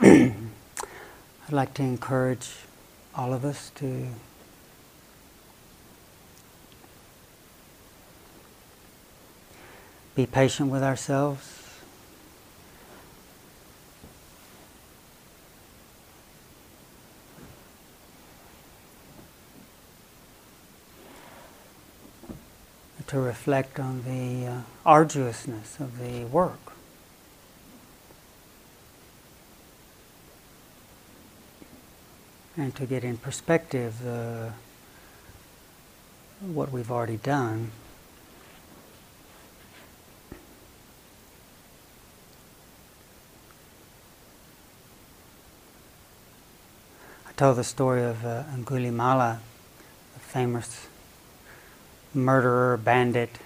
I'd 0.00 0.36
like 1.50 1.74
to 1.74 1.82
encourage 1.82 2.50
all 3.14 3.32
of 3.32 3.44
us 3.44 3.70
to 3.76 4.08
be 10.16 10.26
patient 10.26 10.70
with 10.70 10.82
ourselves. 10.82 11.56
To 23.06 23.18
reflect 23.18 23.80
on 23.80 24.04
the 24.04 24.46
uh, 24.46 24.60
arduousness 24.86 25.80
of 25.80 25.98
the 25.98 26.26
work. 26.26 26.72
And 32.60 32.74
to 32.76 32.84
get 32.84 33.04
in 33.04 33.16
perspective 33.16 34.06
uh, 34.06 34.50
what 36.40 36.70
we've 36.70 36.90
already 36.90 37.16
done. 37.16 37.70
I 47.26 47.32
tell 47.36 47.54
the 47.54 47.64
story 47.64 48.02
of 48.02 48.26
uh, 48.26 48.44
Angulimala, 48.54 49.38
the 50.12 50.20
famous 50.20 50.86
murderer, 52.12 52.76
bandit, 52.76 53.38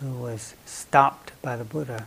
who 0.00 0.10
was 0.12 0.54
stopped 0.66 1.32
by 1.40 1.54
the 1.54 1.64
Buddha, 1.64 2.06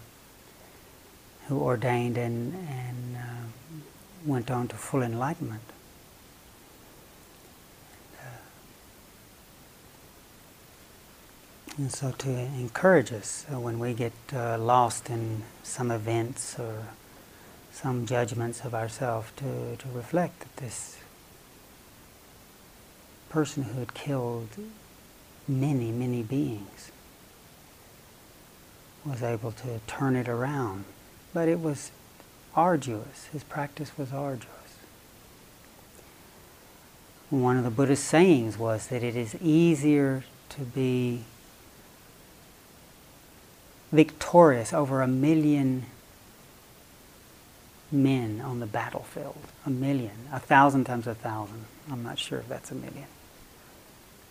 who 1.47 1.61
ordained 1.61 2.17
and, 2.17 2.53
and 2.67 3.15
uh, 3.15 3.79
went 4.25 4.51
on 4.51 4.67
to 4.67 4.75
full 4.75 5.01
enlightenment. 5.01 5.61
And 11.77 11.91
so 11.91 12.11
to 12.11 12.29
encourage 12.29 13.11
us 13.11 13.45
uh, 13.51 13.59
when 13.59 13.79
we 13.79 13.93
get 13.93 14.13
uh, 14.31 14.59
lost 14.59 15.09
in 15.09 15.41
some 15.63 15.89
events 15.89 16.59
or 16.59 16.83
some 17.71 18.05
judgments 18.05 18.61
of 18.63 18.75
ourselves, 18.75 19.31
to, 19.37 19.75
to 19.77 19.87
reflect 19.91 20.41
that 20.41 20.57
this 20.57 20.99
person 23.29 23.63
who 23.63 23.79
had 23.79 23.95
killed 23.95 24.49
many, 25.47 25.91
many 25.91 26.21
beings 26.21 26.91
was 29.03 29.23
able 29.23 29.51
to 29.51 29.79
turn 29.87 30.15
it 30.15 30.29
around. 30.29 30.85
But 31.33 31.47
it 31.49 31.59
was 31.59 31.89
arduous. 32.55 33.25
His 33.33 33.43
practice 33.43 33.97
was 33.97 34.13
arduous. 34.13 34.47
One 37.31 37.57
of 37.57 37.63
the 37.63 37.71
Buddhist 37.71 38.03
sayings 38.03 38.59
was 38.59 38.87
that 38.87 39.01
it 39.01 39.15
is 39.15 39.35
easier 39.41 40.23
to 40.49 40.61
be 40.61 41.23
victorious 43.93 44.73
over 44.73 45.01
a 45.01 45.07
million 45.07 45.85
men 47.91 48.41
on 48.41 48.59
the 48.59 48.65
battlefield. 48.65 49.37
A 49.65 49.69
million. 49.69 50.11
A 50.31 50.39
thousand 50.39 50.85
times 50.85 51.05
a 51.05 51.13
thousand. 51.13 51.65
I'm 51.89 52.03
not 52.03 52.17
sure 52.17 52.39
if 52.39 52.49
that's 52.49 52.71
a 52.71 52.75
million. 52.75 53.05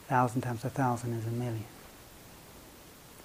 A 0.04 0.08
thousand 0.08 0.42
times 0.42 0.64
a 0.64 0.70
thousand 0.70 1.14
is 1.14 1.26
a 1.26 1.30
million. 1.30 1.64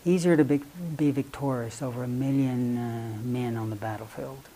Easier 0.05 0.37
to 0.37 0.45
be, 0.45 0.61
be 0.95 1.11
victorious 1.11 1.81
over 1.81 2.03
a 2.03 2.07
million 2.07 2.77
uh, 2.77 3.17
men 3.23 3.57
on 3.57 3.71
the 3.71 3.75
battlefield. 3.75 4.47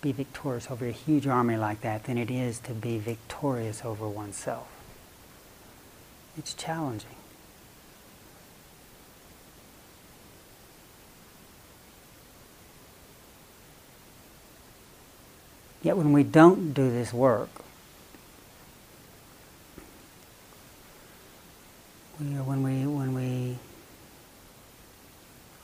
Be 0.00 0.10
victorious 0.10 0.70
over 0.70 0.86
a 0.86 0.90
huge 0.90 1.26
army 1.26 1.56
like 1.56 1.82
that 1.82 2.04
than 2.04 2.16
it 2.16 2.30
is 2.30 2.58
to 2.60 2.72
be 2.72 2.98
victorious 2.98 3.84
over 3.84 4.08
oneself. 4.08 4.68
It's 6.36 6.54
challenging. 6.54 7.21
Yet 15.82 15.96
when 15.96 16.12
we 16.12 16.22
don't 16.22 16.72
do 16.72 16.90
this 16.90 17.12
work, 17.12 17.50
when 22.18 22.62
we 22.62 22.86
when 22.86 23.14
we 23.14 23.58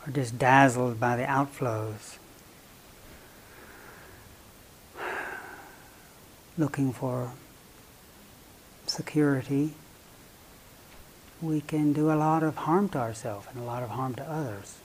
are 0.04 0.10
just 0.10 0.38
dazzled 0.38 0.98
by 0.98 1.16
the 1.16 1.22
outflows, 1.22 2.18
looking 6.56 6.92
for 6.92 7.30
security, 8.86 9.74
we 11.40 11.60
can 11.60 11.92
do 11.92 12.10
a 12.10 12.16
lot 12.16 12.42
of 12.42 12.56
harm 12.56 12.88
to 12.88 12.98
ourselves 12.98 13.46
and 13.52 13.60
a 13.60 13.64
lot 13.64 13.84
of 13.84 13.90
harm 13.90 14.14
to 14.14 14.24
others. 14.24 14.78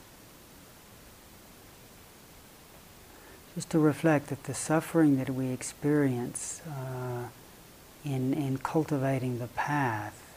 Just 3.55 3.69
to 3.69 3.79
reflect 3.79 4.27
that 4.27 4.43
the 4.45 4.53
suffering 4.53 5.17
that 5.17 5.29
we 5.29 5.49
experience 5.49 6.61
uh, 6.67 7.27
in, 8.03 8.33
in 8.33 8.57
cultivating 8.57 9.39
the 9.39 9.47
path 9.47 10.35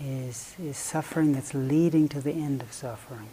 is, 0.00 0.54
is 0.60 0.76
suffering 0.76 1.32
that's 1.32 1.54
leading 1.54 2.08
to 2.08 2.20
the 2.20 2.32
end 2.32 2.62
of 2.62 2.72
suffering. 2.72 3.28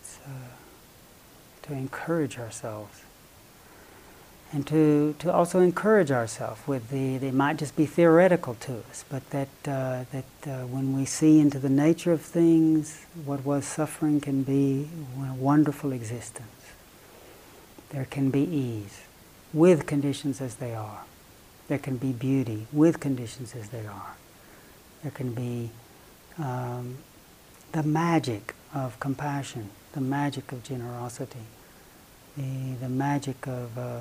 It's 0.00 0.18
uh, 0.24 0.30
to 1.62 1.72
encourage 1.72 2.38
ourselves. 2.38 3.02
And 4.52 4.66
to, 4.68 5.14
to 5.18 5.32
also 5.32 5.60
encourage 5.60 6.10
ourselves 6.10 6.60
with 6.66 6.90
the, 6.90 7.18
they 7.18 7.32
might 7.32 7.56
just 7.56 7.76
be 7.76 7.84
theoretical 7.84 8.54
to 8.54 8.78
us, 8.88 9.04
but 9.10 9.28
that, 9.30 9.48
uh, 9.66 10.04
that 10.12 10.24
uh, 10.46 10.66
when 10.66 10.96
we 10.96 11.04
see 11.04 11.40
into 11.40 11.58
the 11.58 11.68
nature 11.68 12.12
of 12.12 12.22
things, 12.22 13.04
what 13.24 13.44
was 13.44 13.64
suffering 13.64 14.20
can 14.20 14.44
be 14.44 14.88
a 15.18 15.34
wonderful 15.34 15.92
existence. 15.92 16.46
There 17.90 18.04
can 18.04 18.30
be 18.30 18.40
ease 18.40 19.02
with 19.52 19.86
conditions 19.86 20.40
as 20.40 20.56
they 20.56 20.74
are. 20.74 21.02
There 21.68 21.78
can 21.78 21.96
be 21.96 22.12
beauty 22.12 22.66
with 22.72 23.00
conditions 23.00 23.54
as 23.54 23.70
they 23.70 23.86
are. 23.86 24.14
There 25.02 25.10
can 25.10 25.34
be 25.34 25.70
um, 26.38 26.98
the 27.72 27.82
magic 27.82 28.54
of 28.72 28.98
compassion, 29.00 29.70
the 29.92 30.00
magic 30.00 30.52
of 30.52 30.62
generosity, 30.62 31.46
the, 32.36 32.74
the 32.80 32.88
magic 32.88 33.46
of 33.46 33.76
uh, 33.76 34.00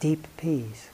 deep 0.00 0.26
peace. 0.36 0.90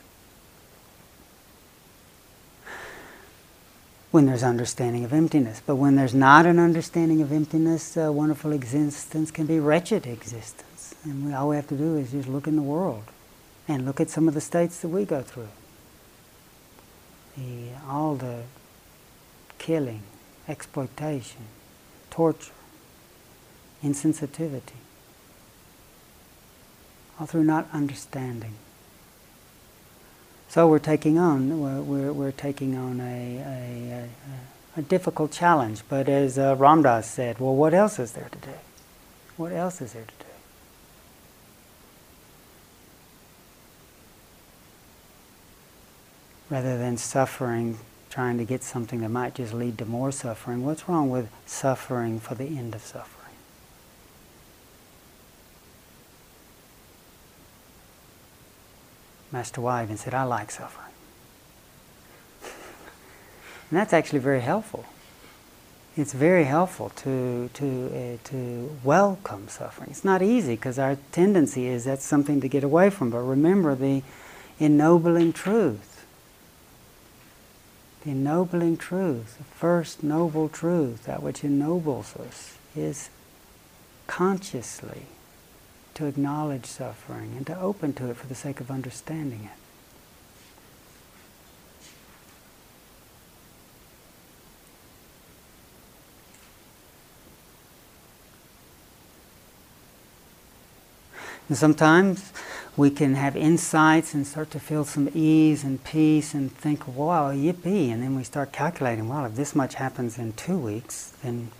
When 4.11 4.27
there's 4.27 4.43
understanding 4.43 5.05
of 5.05 5.13
emptiness. 5.13 5.63
But 5.65 5.77
when 5.77 5.97
there's 5.97 6.15
not 6.15 6.45
an 6.45 6.59
understanding 6.59 7.23
of 7.23 7.33
emptiness, 7.33 7.97
a 7.97 8.13
wonderful 8.13 8.53
existence 8.53 9.31
can 9.31 9.47
be 9.47 9.59
wretched 9.59 10.07
existence. 10.07 10.95
And 11.05 11.27
we, 11.27 11.33
all 11.33 11.49
we 11.49 11.57
have 11.57 11.69
to 11.69 11.77
do 11.77 11.97
is 11.97 12.13
just 12.13 12.29
look 12.29 12.47
in 12.47 12.57
the 12.57 12.63
world 12.63 13.05
and 13.67 13.87
look 13.87 14.01
at 14.01 14.11
some 14.11 14.29
of 14.29 14.35
the 14.35 14.41
states 14.41 14.81
that 14.81 14.89
we 14.89 15.05
go 15.05 15.23
through. 15.23 15.49
The, 17.37 17.69
all 17.89 18.15
the 18.15 18.43
killing, 19.59 20.03
exploitation, 20.47 21.43
torture, 22.11 22.53
insensitivity, 23.83 24.81
all 27.19 27.27
through 27.27 27.45
not 27.45 27.67
understanding. 27.73 28.55
So 30.53 30.69
we're 30.69 30.81
taking 30.81 31.17
on 31.17 31.61
we're, 31.61 31.81
we're, 31.81 32.13
we're 32.13 32.31
taking 32.31 32.77
on 32.77 33.01
a, 33.01 33.39
a, 33.39 34.09
a, 34.77 34.83
difficult 34.83 35.33
challenge. 35.33 35.81
But 35.89 36.11
as 36.11 36.37
uh, 36.39 36.57
Ram 36.59 36.83
Dass 36.83 37.11
said, 37.11 37.39
well, 37.39 37.57
what 37.57 37.73
else 37.73 37.99
is 37.99 38.13
there 38.13 38.29
to 38.31 38.39
do? 38.39 38.53
What 39.39 39.53
else 39.53 39.81
is 39.81 39.95
there 39.95 40.03
to 40.03 40.09
do? 40.09 40.31
Rather 46.51 46.77
than 46.77 46.99
suffering, 46.99 47.79
trying 48.11 48.37
to 48.37 48.45
get 48.45 48.63
something 48.63 49.01
that 49.01 49.09
might 49.09 49.35
just 49.35 49.55
lead 49.55 49.79
to 49.79 49.87
more 49.87 50.13
suffering, 50.13 50.67
what's 50.67 50.87
wrong 50.87 51.09
with 51.09 51.31
suffering 51.47 52.21
for 52.21 52.35
the 52.35 52.45
end 52.45 52.75
of 52.75 52.83
suffering? 52.83 53.22
Master 59.33 59.63
even 59.83 59.97
said, 59.97 60.13
I 60.13 60.25
like 60.25 60.51
suffering. 60.51 60.93
and 62.43 63.79
that's 63.79 63.95
actually 63.95 64.19
very 64.19 64.43
helpful. 64.43 64.85
It's 65.97 66.13
very 66.13 66.45
helpful 66.45 66.91
to, 66.91 67.51
to, 67.55 68.19
uh, 68.25 68.29
to 68.29 68.79
welcome 68.85 69.49
suffering. 69.49 69.91
It's 69.91 70.05
not 70.05 70.23
easy 70.23 70.55
because 70.55 70.79
our 70.79 70.97
tendency 71.13 71.67
is 71.67 71.85
that's 71.85 72.05
something 72.05 72.41
to 72.41 72.49
get 72.49 72.63
away 72.63 72.91
from. 72.91 73.11
But 73.11 73.21
remember 73.21 73.75
the 73.75 74.03
ennobling 74.59 75.33
truth. 75.33 76.07
The 78.05 78.11
ennobling 78.11 78.79
truth, 78.79 79.39
the 79.39 79.45
first 79.45 80.03
noble 80.03 80.49
truth, 80.49 81.05
that 81.05 81.23
which 81.23 81.45
ennobles 81.45 82.17
us, 82.17 82.57
is 82.75 83.11
consciously 84.07 85.03
to 85.95 86.07
acknowledge 86.07 86.67
suffering 86.67 87.35
and 87.37 87.47
to 87.47 87.59
open 87.59 87.93
to 87.95 88.11
it 88.11 88.17
for 88.17 88.27
the 88.27 88.35
sake 88.35 88.61
of 88.61 88.71
understanding 88.71 89.45
it. 89.45 89.59
And 101.49 101.59
sometimes 101.59 102.33
we 102.79 102.91
can 102.91 103.15
have 103.15 103.37
insights 103.37 104.15
and 104.15 104.27
start 104.27 104.51
to 104.53 104.61
feel 104.61 104.87
some 104.87 105.11
ease 105.13 105.65
and 105.65 105.85
peace 105.85 106.33
and 106.33 106.51
think, 106.51 106.89
wow, 106.89 107.31
yippee. 107.31 107.93
And 107.93 108.03
then 108.03 108.17
we 108.17 108.25
start 108.25 108.53
calculating, 108.53 109.09
well, 109.09 109.27
if 109.27 109.35
this 109.35 109.55
much 109.55 109.75
happens 109.75 110.19
in 110.19 110.33
two 110.33 110.57
weeks, 110.57 111.13
then 111.23 111.51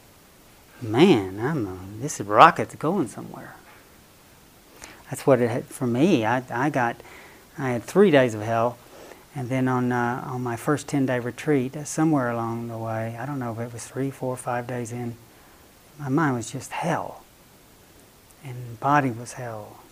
man, 0.81 1.39
I'm 1.39 1.67
a, 1.67 1.79
this 2.01 2.21
rocket's 2.21 2.75
going 2.77 3.09
somewhere. 3.09 3.55
That's 5.13 5.27
what 5.27 5.43
it 5.43 5.51
had 5.51 5.67
for 5.67 5.87
me. 5.87 6.25
I, 6.25 6.43
I 6.51 6.71
got, 6.71 6.97
I 7.59 7.69
had 7.69 7.83
three 7.83 8.11
days 8.11 8.33
of 8.33 8.41
hell. 8.41 8.79
And 9.35 9.51
then 9.51 9.69
on, 9.69 9.93
uh, 9.93 10.25
on 10.27 10.43
my 10.43 10.57
first 10.57 10.89
10 10.89 11.05
day 11.05 11.19
retreat, 11.19 11.77
uh, 11.77 11.85
somewhere 11.85 12.31
along 12.31 12.69
the 12.69 12.79
way, 12.79 13.19
I 13.21 13.27
don't 13.27 13.39
know 13.39 13.53
if 13.53 13.59
it 13.59 13.73
was 13.75 13.87
three, 13.87 14.11
four, 14.11 14.39
five 14.39 14.67
days 14.67 14.91
in, 14.91 15.17
my 15.99 16.09
mind 16.09 16.37
was 16.37 16.51
just 16.51 16.73
hell. 16.73 17.23
And 18.43 18.81
body 18.81 19.11
was 19.11 19.35
hell 19.35 19.83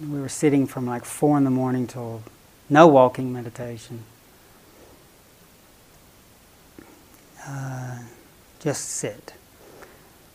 we 0.00 0.20
were 0.20 0.28
sitting 0.28 0.66
from 0.66 0.86
like 0.86 1.04
four 1.04 1.36
in 1.36 1.44
the 1.44 1.50
morning 1.50 1.86
till 1.86 2.22
no 2.70 2.86
walking 2.86 3.32
meditation. 3.32 4.04
Uh, 7.44 7.98
just 8.60 8.88
sit. 8.88 9.34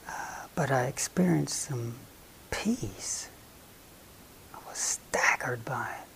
Uh, 0.08 0.12
but 0.56 0.72
I 0.72 0.86
experienced 0.86 1.62
some 1.62 1.96
peace. 2.52 3.30
Was 4.74 4.80
staggered 4.80 5.64
by 5.66 5.88
it. 6.02 6.08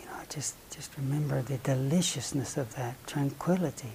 You 0.00 0.06
know, 0.06 0.18
just, 0.28 0.56
just 0.72 0.90
remember 0.96 1.40
the 1.40 1.58
deliciousness 1.58 2.56
of 2.56 2.74
that 2.74 2.96
tranquility 3.06 3.92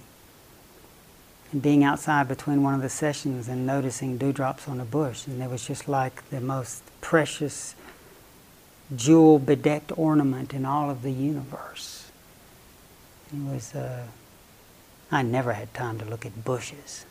and 1.52 1.60
being 1.60 1.84
outside 1.84 2.26
between 2.26 2.62
one 2.62 2.72
of 2.72 2.80
the 2.80 2.88
sessions 2.88 3.48
and 3.48 3.66
noticing 3.66 4.16
dewdrops 4.16 4.66
on 4.66 4.80
a 4.80 4.86
bush, 4.86 5.26
and 5.26 5.42
it 5.42 5.50
was 5.50 5.66
just 5.66 5.90
like 5.90 6.26
the 6.30 6.40
most 6.40 6.82
precious 7.02 7.74
jewel 8.96 9.38
bedecked 9.38 9.92
ornament 9.98 10.54
in 10.54 10.64
all 10.64 10.88
of 10.88 11.02
the 11.02 11.12
universe. 11.12 12.10
It 13.30 13.52
was, 13.52 13.74
uh, 13.74 14.06
I 15.10 15.20
never 15.20 15.52
had 15.52 15.74
time 15.74 15.98
to 15.98 16.06
look 16.06 16.24
at 16.24 16.46
bushes. 16.46 17.04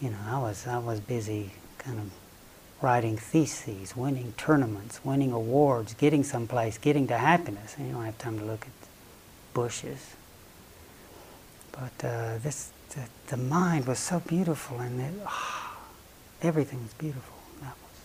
You 0.00 0.10
know, 0.10 0.18
I 0.24 0.38
was, 0.38 0.68
I 0.68 0.78
was 0.78 1.00
busy 1.00 1.50
kind 1.78 1.98
of 1.98 2.12
writing 2.84 3.16
theses, 3.16 3.96
winning 3.96 4.34
tournaments, 4.36 5.02
winning 5.02 5.32
awards, 5.32 5.94
getting 5.94 6.22
someplace, 6.22 6.76
getting 6.76 7.06
to 7.06 7.16
happiness. 7.16 7.74
And 7.78 7.86
you 7.86 7.94
don't 7.94 8.04
have 8.04 8.18
time 8.18 8.38
to 8.38 8.44
look 8.44 8.66
at 8.66 8.88
bushes. 9.54 10.14
But 11.72 12.06
uh, 12.06 12.38
this, 12.42 12.72
the, 12.90 13.08
the 13.28 13.38
mind 13.38 13.86
was 13.86 13.98
so 13.98 14.20
beautiful 14.20 14.80
and 14.80 15.00
it, 15.00 15.14
oh, 15.26 15.76
everything 16.42 16.82
was 16.82 16.92
beautiful. 16.92 17.38
That 17.62 17.72
was. 17.72 18.00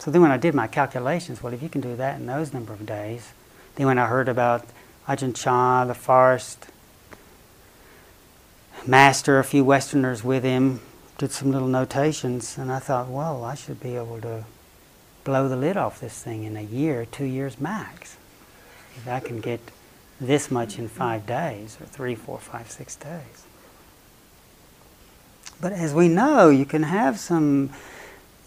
So 0.00 0.10
then 0.10 0.20
when 0.20 0.32
I 0.32 0.36
did 0.36 0.52
my 0.52 0.66
calculations, 0.66 1.44
well, 1.44 1.52
if 1.52 1.62
you 1.62 1.68
can 1.68 1.80
do 1.80 1.94
that 1.94 2.18
in 2.18 2.26
those 2.26 2.52
number 2.52 2.72
of 2.72 2.84
days, 2.84 3.32
then 3.76 3.86
when 3.86 3.98
I 3.98 4.06
heard 4.08 4.28
about 4.28 4.66
Ajahn 5.06 5.32
Chah, 5.32 5.84
the 5.84 5.94
forest 5.94 6.66
master, 8.84 9.38
a 9.38 9.44
few 9.44 9.64
Westerners 9.64 10.24
with 10.24 10.42
him, 10.42 10.80
did 11.18 11.32
some 11.32 11.50
little 11.50 11.68
notations, 11.68 12.58
and 12.58 12.70
I 12.70 12.78
thought, 12.78 13.08
well, 13.08 13.44
I 13.44 13.54
should 13.54 13.80
be 13.80 13.96
able 13.96 14.20
to 14.20 14.44
blow 15.24 15.48
the 15.48 15.56
lid 15.56 15.76
off 15.76 16.00
this 16.00 16.22
thing 16.22 16.44
in 16.44 16.56
a 16.56 16.62
year, 16.62 17.06
two 17.06 17.24
years 17.24 17.60
max. 17.60 18.16
If 18.96 19.08
I 19.08 19.20
can 19.20 19.40
get 19.40 19.60
this 20.20 20.50
much 20.50 20.78
in 20.78 20.88
five 20.88 21.26
days, 21.26 21.78
or 21.80 21.86
three, 21.86 22.14
four, 22.14 22.38
five, 22.38 22.70
six 22.70 22.96
days. 22.96 23.46
But 25.60 25.72
as 25.72 25.94
we 25.94 26.08
know, 26.08 26.50
you 26.50 26.66
can 26.66 26.82
have 26.82 27.18
some 27.18 27.70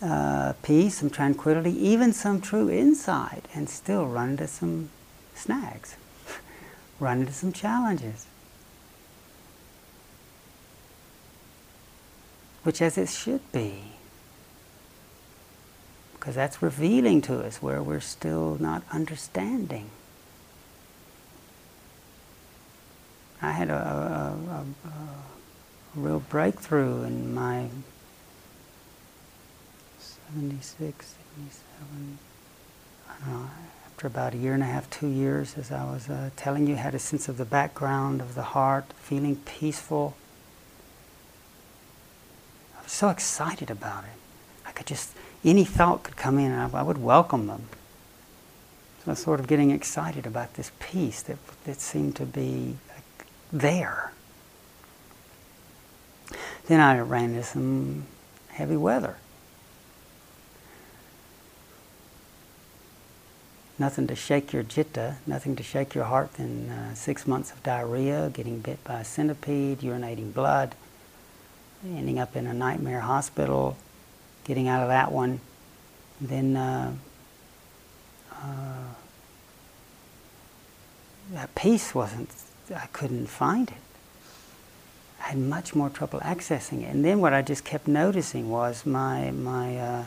uh, 0.02 0.54
peace, 0.62 1.00
some 1.00 1.10
tranquility, 1.10 1.72
even 1.72 2.14
some 2.14 2.40
true 2.40 2.70
insight, 2.70 3.48
and 3.54 3.70
still 3.70 4.06
run 4.08 4.32
into 4.32 4.48
some 4.48 4.90
snags, 5.34 5.96
run 7.00 7.22
into 7.22 7.34
some 7.34 7.52
challenges. 7.52 8.26
Which, 12.64 12.82
as 12.82 12.98
it 12.98 13.10
should 13.10 13.52
be, 13.52 13.84
because 16.14 16.36
that's 16.36 16.62
revealing 16.62 17.22
to 17.22 17.40
us 17.40 17.62
where 17.62 17.82
we're 17.82 18.02
still 18.02 18.58
not 18.60 18.84
understanding. 18.92 19.90
I 23.42 23.52
had 23.52 23.70
a, 23.70 23.74
a, 23.74 24.52
a, 24.52 24.90
a 24.90 25.26
real 25.96 26.20
breakthrough 26.20 27.04
in 27.04 27.34
my 27.34 27.70
76, 30.00 31.16
77, 31.40 32.20
I 33.10 33.14
don't 33.26 33.34
know, 33.34 33.50
after 33.86 34.08
about 34.08 34.34
a 34.34 34.38
year 34.38 34.54
and 34.54 34.62
a 34.62 34.66
half, 34.66 34.90
two 34.90 35.08
years, 35.08 35.58
as 35.58 35.72
I 35.72 35.86
was 35.86 36.10
uh, 36.10 36.30
telling 36.36 36.68
you, 36.68 36.76
had 36.76 36.94
a 36.94 37.00
sense 37.00 37.28
of 37.30 37.38
the 37.38 37.46
background 37.46 38.22
of 38.22 38.36
the 38.36 38.44
heart, 38.44 38.86
feeling 39.00 39.38
peaceful. 39.38 40.16
So 42.90 43.10
excited 43.10 43.70
about 43.70 44.04
it. 44.04 44.20
I 44.66 44.72
could 44.72 44.88
just, 44.88 45.14
any 45.46 45.64
thought 45.64 46.04
could 46.04 46.18
come 46.18 46.40
in 46.40 46.52
and 46.52 46.76
I, 46.76 46.80
I 46.80 46.82
would 46.82 46.98
welcome 46.98 47.46
them. 47.46 47.68
So 48.98 49.04
I 49.06 49.10
was 49.12 49.20
sort 49.20 49.40
of 49.40 49.48
getting 49.48 49.70
excited 49.70 50.26
about 50.26 50.56
this 50.56 50.72
peace 50.80 51.22
that, 51.22 51.38
that 51.66 51.80
seemed 51.80 52.16
to 52.16 52.26
be 52.26 52.78
there. 53.54 54.12
Then 56.66 56.80
I 56.80 57.00
ran 57.00 57.26
into 57.30 57.44
some 57.44 58.08
heavy 58.50 58.76
weather. 58.76 59.18
Nothing 63.78 64.08
to 64.08 64.16
shake 64.16 64.52
your 64.52 64.64
citta, 64.64 65.18
nothing 65.28 65.56
to 65.56 65.64
shake 65.64 65.94
your 65.94 66.06
heart 66.06 66.34
than 66.34 66.70
uh, 66.70 66.96
six 66.96 67.28
months 67.28 67.52
of 67.52 67.62
diarrhea, 67.62 68.32
getting 68.34 68.60
bit 68.60 68.84
by 68.84 69.02
a 69.02 69.06
centipede, 69.06 69.82
urinating 69.82 70.34
blood, 70.34 70.76
ending 71.84 72.20
up 72.20 72.36
in 72.36 72.48
a 72.48 72.54
nightmare 72.54 73.02
hospital, 73.02 73.78
getting 74.44 74.68
out 74.68 74.82
of 74.82 74.90
that 74.90 75.12
one. 75.12 75.40
Then 76.22 76.56
uh, 76.58 76.94
uh, 78.32 78.94
that 81.32 81.56
peace 81.56 81.96
wasn't 81.96 82.30
I 82.76 82.88
couldn't 82.88 83.28
find 83.28 83.70
it. 83.70 83.78
I 85.22 85.30
had 85.30 85.38
much 85.38 85.76
more 85.76 85.90
trouble 85.90 86.20
accessing 86.22 86.84
it. 86.84 86.94
And 86.94 87.04
then 87.04 87.20
what 87.20 87.34
I 87.34 87.42
just 87.42 87.66
kept 87.66 87.88
noticing 87.88 88.50
was 88.50 88.86
my, 88.86 89.32
my 89.32 89.78
uh, 89.78 90.04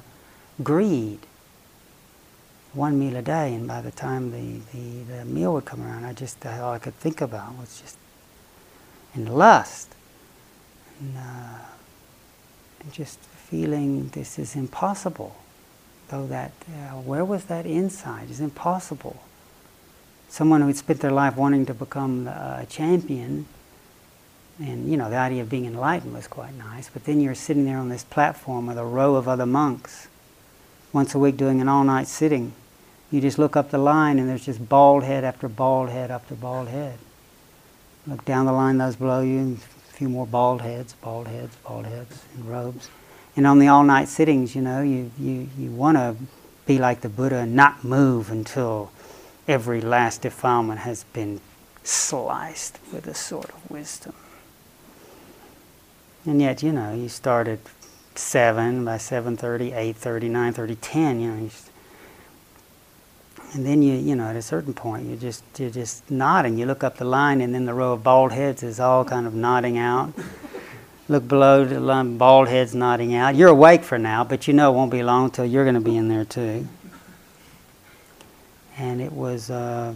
greed. 0.62 1.20
One 2.72 2.98
meal 2.98 3.16
a 3.16 3.22
day, 3.22 3.52
and 3.54 3.68
by 3.68 3.82
the 3.82 3.90
time 3.90 4.30
the, 4.30 4.60
the, 4.72 5.18
the 5.18 5.24
meal 5.26 5.52
would 5.52 5.66
come 5.66 5.82
around, 5.82 6.06
I 6.06 6.14
just, 6.14 6.44
all 6.46 6.72
I 6.72 6.78
could 6.78 6.94
think 6.98 7.20
about 7.20 7.54
was 7.56 7.80
just, 7.80 7.98
and 9.14 9.28
lust. 9.28 9.94
And, 11.02 11.16
uh, 11.18 11.58
and 12.80 12.92
just 12.92 13.18
feeling 13.18 14.08
this 14.08 14.38
is 14.38 14.56
impossible. 14.56 15.36
Though 16.08 16.26
that, 16.28 16.52
uh, 16.68 17.00
where 17.00 17.24
was 17.24 17.44
that 17.46 17.66
insight? 17.66 18.30
It's 18.30 18.40
impossible 18.40 19.20
someone 20.32 20.62
who'd 20.62 20.76
spent 20.76 21.00
their 21.00 21.10
life 21.10 21.36
wanting 21.36 21.66
to 21.66 21.74
become 21.74 22.26
a 22.26 22.64
champion, 22.66 23.44
and 24.58 24.90
you 24.90 24.96
know, 24.96 25.10
the 25.10 25.16
idea 25.16 25.42
of 25.42 25.50
being 25.50 25.66
enlightened 25.66 26.14
was 26.14 26.26
quite 26.26 26.54
nice, 26.54 26.88
but 26.88 27.04
then 27.04 27.20
you're 27.20 27.34
sitting 27.34 27.66
there 27.66 27.76
on 27.76 27.90
this 27.90 28.02
platform 28.02 28.66
with 28.66 28.78
a 28.78 28.84
row 28.84 29.14
of 29.16 29.28
other 29.28 29.44
monks, 29.44 30.08
once 30.90 31.14
a 31.14 31.18
week 31.18 31.36
doing 31.36 31.60
an 31.60 31.68
all 31.68 31.84
night 31.84 32.06
sitting. 32.06 32.54
You 33.10 33.20
just 33.20 33.38
look 33.38 33.56
up 33.56 33.70
the 33.70 33.78
line, 33.78 34.18
and 34.18 34.26
there's 34.26 34.46
just 34.46 34.70
bald 34.70 35.04
head 35.04 35.22
after 35.22 35.48
bald 35.48 35.90
head 35.90 36.10
after 36.10 36.34
bald 36.34 36.68
head. 36.68 36.98
Look 38.06 38.24
down 38.24 38.46
the 38.46 38.52
line, 38.52 38.78
those 38.78 38.96
below 38.96 39.20
you, 39.20 39.58
a 39.60 39.81
few 40.02 40.08
more 40.08 40.26
bald 40.26 40.62
heads, 40.62 40.94
bald 40.94 41.28
heads, 41.28 41.54
bald 41.64 41.86
heads 41.86 42.24
in 42.34 42.44
robes. 42.48 42.90
And 43.36 43.46
on 43.46 43.60
the 43.60 43.68
all 43.68 43.84
night 43.84 44.08
sittings, 44.08 44.56
you 44.56 44.60
know, 44.60 44.82
you, 44.82 45.12
you, 45.16 45.48
you 45.56 45.70
want 45.70 45.96
to 45.96 46.16
be 46.66 46.76
like 46.78 47.02
the 47.02 47.08
Buddha 47.08 47.36
and 47.36 47.54
not 47.54 47.84
move 47.84 48.28
until 48.28 48.90
every 49.46 49.80
last 49.80 50.22
defilement 50.22 50.80
has 50.80 51.04
been 51.12 51.40
sliced 51.84 52.80
with 52.92 53.06
a 53.06 53.14
sword 53.14 53.50
of 53.50 53.70
wisdom. 53.70 54.12
And 56.26 56.40
yet, 56.40 56.64
you 56.64 56.72
know, 56.72 56.92
you 56.92 57.08
start 57.08 57.46
at 57.46 57.60
7, 58.16 58.84
by 58.84 58.96
7.30, 58.96 59.72
8.30, 59.72 60.30
9.30, 60.30 60.76
10, 60.80 61.20
you 61.20 61.30
know, 61.30 61.50
and 63.54 63.66
then 63.66 63.82
you, 63.82 63.94
you 63.94 64.16
know, 64.16 64.24
at 64.24 64.36
a 64.36 64.42
certain 64.42 64.72
point, 64.72 65.06
you 65.06 65.16
just, 65.16 65.44
you're 65.58 65.70
just 65.70 66.10
nodding. 66.10 66.56
You 66.56 66.64
look 66.64 66.82
up 66.82 66.96
the 66.96 67.04
line, 67.04 67.42
and 67.42 67.54
then 67.54 67.66
the 67.66 67.74
row 67.74 67.92
of 67.92 68.02
bald 68.02 68.32
heads 68.32 68.62
is 68.62 68.80
all 68.80 69.04
kind 69.04 69.26
of 69.26 69.34
nodding 69.34 69.78
out. 69.78 70.12
Look 71.08 71.26
below, 71.26 71.64
the 71.64 72.04
bald 72.16 72.48
head's 72.48 72.74
nodding 72.74 73.14
out. 73.14 73.34
You're 73.34 73.48
awake 73.48 73.82
for 73.82 73.98
now, 73.98 74.24
but 74.24 74.46
you 74.46 74.54
know 74.54 74.72
it 74.72 74.76
won't 74.76 74.90
be 74.90 75.02
long 75.02 75.24
until 75.24 75.44
you're 75.44 75.64
going 75.64 75.74
to 75.74 75.80
be 75.80 75.96
in 75.96 76.08
there 76.08 76.24
too. 76.24 76.66
And 78.78 79.02
it 79.02 79.12
was, 79.12 79.50
uh, 79.50 79.92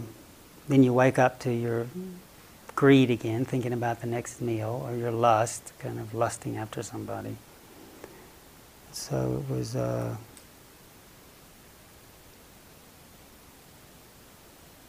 then 0.67 0.83
you 0.83 0.93
wake 0.93 1.17
up 1.17 1.39
to 1.39 1.51
your 1.51 1.87
greed 2.75 3.09
again, 3.09 3.45
thinking 3.45 3.73
about 3.73 4.01
the 4.01 4.07
next 4.07 4.41
meal, 4.41 4.85
or 4.85 4.95
your 4.95 5.11
lust, 5.11 5.71
kind 5.79 5.97
of 5.97 6.13
lusting 6.13 6.57
after 6.57 6.83
somebody. 6.83 7.37
So 8.91 9.43
it 9.43 9.51
was. 9.51 9.75
Uh, 9.75 10.17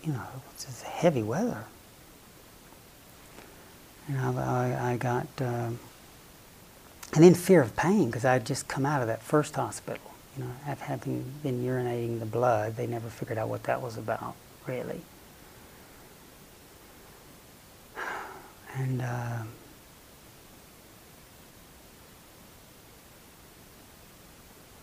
you 0.03 0.13
know, 0.13 0.23
it's 0.55 0.83
heavy 0.83 1.23
weather. 1.23 1.65
And 4.09 4.19
I, 4.39 4.93
I 4.93 4.97
got, 4.97 5.27
um, 5.41 5.79
and 7.15 7.25
then 7.25 7.35
fear 7.35 7.61
of 7.61 7.77
pain 7.77 8.07
because 8.07 8.25
I 8.25 8.35
had 8.35 8.47
just 8.47 8.69
come 8.69 8.87
out 8.87 9.03
of 9.03 9.09
that 9.09 9.23
first 9.23 9.55
hospital. 9.55 10.03
You 10.37 10.45
know, 10.45 10.51
having 10.65 11.25
been 11.43 11.65
urinating 11.65 12.21
the 12.21 12.27
blood, 12.27 12.77
they 12.77 12.87
never 12.87 13.09
figured 13.09 13.39
out 13.39 13.49
what 13.49 13.65
that 13.65 13.83
was 13.83 13.97
about, 13.97 14.35
really. 14.67 15.01
And 18.77 19.03
uh, 19.03 19.43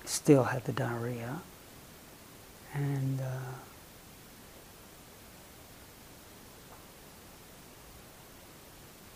still 0.04 0.44
had 0.44 0.66
the 0.66 0.74
diarrhea. 0.74 1.40
And 2.74 3.22
uh, 3.22 3.65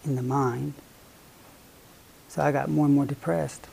in 0.09 0.15
the 0.15 0.23
mind. 0.23 0.73
So 2.27 2.41
I 2.41 2.51
got 2.51 2.69
more 2.69 2.85
and 2.85 2.95
more 2.95 3.05
depressed. 3.05 3.67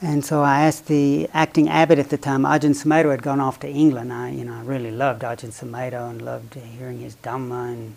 And 0.00 0.24
so 0.24 0.42
I 0.42 0.60
asked 0.62 0.86
the 0.86 1.28
acting 1.32 1.68
abbot 1.68 1.98
at 1.98 2.10
the 2.10 2.18
time, 2.18 2.42
Ajahn 2.42 2.74
Sumedho 2.74 3.10
had 3.10 3.22
gone 3.22 3.40
off 3.40 3.58
to 3.60 3.68
England. 3.68 4.12
I, 4.12 4.30
you 4.30 4.44
know, 4.44 4.54
I 4.54 4.62
really 4.62 4.90
loved 4.90 5.22
Ajahn 5.22 5.52
Sumedho 5.52 6.10
and 6.10 6.20
loved 6.20 6.54
hearing 6.54 7.00
his 7.00 7.16
Dhamma 7.16 7.72
and 7.72 7.96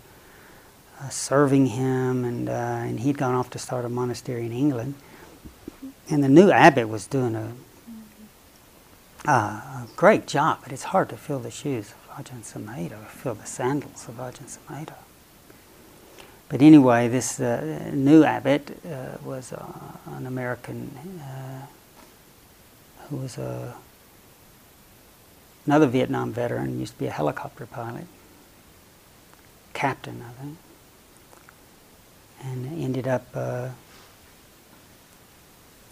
uh, 1.02 1.10
serving 1.10 1.68
him. 1.68 2.24
And, 2.24 2.48
uh, 2.48 2.52
and 2.52 3.02
he'd 3.02 3.18
gone 3.18 3.36
off 3.36 3.50
to 3.52 3.60
start 3.60 3.84
a 3.84 3.90
monastery 3.90 4.46
in 4.46 4.54
England. 4.54 4.96
And 6.10 6.24
the 6.24 6.30
new 6.30 6.52
abbot 6.52 6.88
was 6.88 7.06
doing 7.06 7.36
a, 7.36 7.52
uh, 9.28 9.32
a 9.32 9.88
great 9.98 10.26
job, 10.26 10.60
but 10.64 10.72
it's 10.72 10.84
hard 10.84 11.10
to 11.10 11.18
fill 11.18 11.40
the 11.40 11.52
shoes 11.52 11.92
of 11.92 12.26
Ajahn 12.26 12.44
Sumedho, 12.44 13.06
fill 13.08 13.36
the 13.36 13.46
sandals 13.46 14.08
of 14.08 14.16
Ajahn 14.16 14.58
Sumedho. 14.58 14.96
But 16.50 16.64
anyway, 16.64 17.08
this 17.08 17.40
uh, 17.40 17.92
new 17.94 18.24
abbot 18.24 18.84
uh, 18.84 19.18
was 19.24 19.54
uh, 19.54 19.64
an 20.08 20.26
American 20.26 20.90
uh, 21.22 21.68
who 23.08 23.18
was 23.18 23.38
a, 23.38 23.76
another 25.68 25.86
Vietnam 25.86 26.34
veteran, 26.34 26.80
used 26.80 26.94
to 26.94 27.00
be 27.00 27.06
a 27.06 27.12
helicopter 27.12 27.68
pilot, 27.68 28.06
captain, 29.74 30.24
I 30.28 30.42
think, 30.42 30.58
and 32.44 32.84
ended 32.84 33.08
up, 33.08 33.28
uh, 33.36 33.70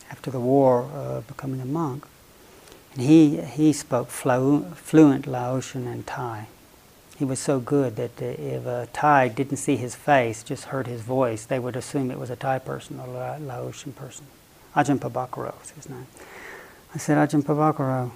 after 0.10 0.32
the 0.32 0.40
war, 0.40 0.90
uh, 0.92 1.22
becoming 1.22 1.62
a 1.62 1.66
monk. 1.66 2.08
And 2.94 3.04
he, 3.04 3.42
he 3.42 3.74
spoke 3.74 4.10
flu- 4.10 4.66
fluent 4.74 5.28
Laotian 5.28 5.88
and 5.88 6.08
Thai 6.08 6.48
he 7.18 7.26
was 7.26 7.40
so 7.40 7.60
good 7.60 7.96
that 7.96 8.22
if 8.22 8.68
a 8.68 8.88
Thai 8.94 9.28
didn't 9.30 9.58
see 9.58 9.76
his 9.76 9.96
face, 9.96 10.44
just 10.44 10.66
heard 10.66 10.86
his 10.86 11.02
voice, 11.02 11.46
they 11.46 11.58
would 11.58 11.76
assume 11.76 12.12
it 12.12 12.20
was 12.20 12.30
a 12.30 12.36
Thai 12.36 12.60
person 12.60 13.00
or 13.00 13.08
a 13.08 13.40
Laotian 13.40 13.94
person. 13.94 14.28
Ajahn 14.76 15.00
Pabhakaro 15.00 15.60
was 15.60 15.72
his 15.72 15.90
name. 15.90 16.06
I 16.94 17.00
said, 17.00 17.18
Ajahn 17.18 17.42
Pabhakaro, 17.42 18.12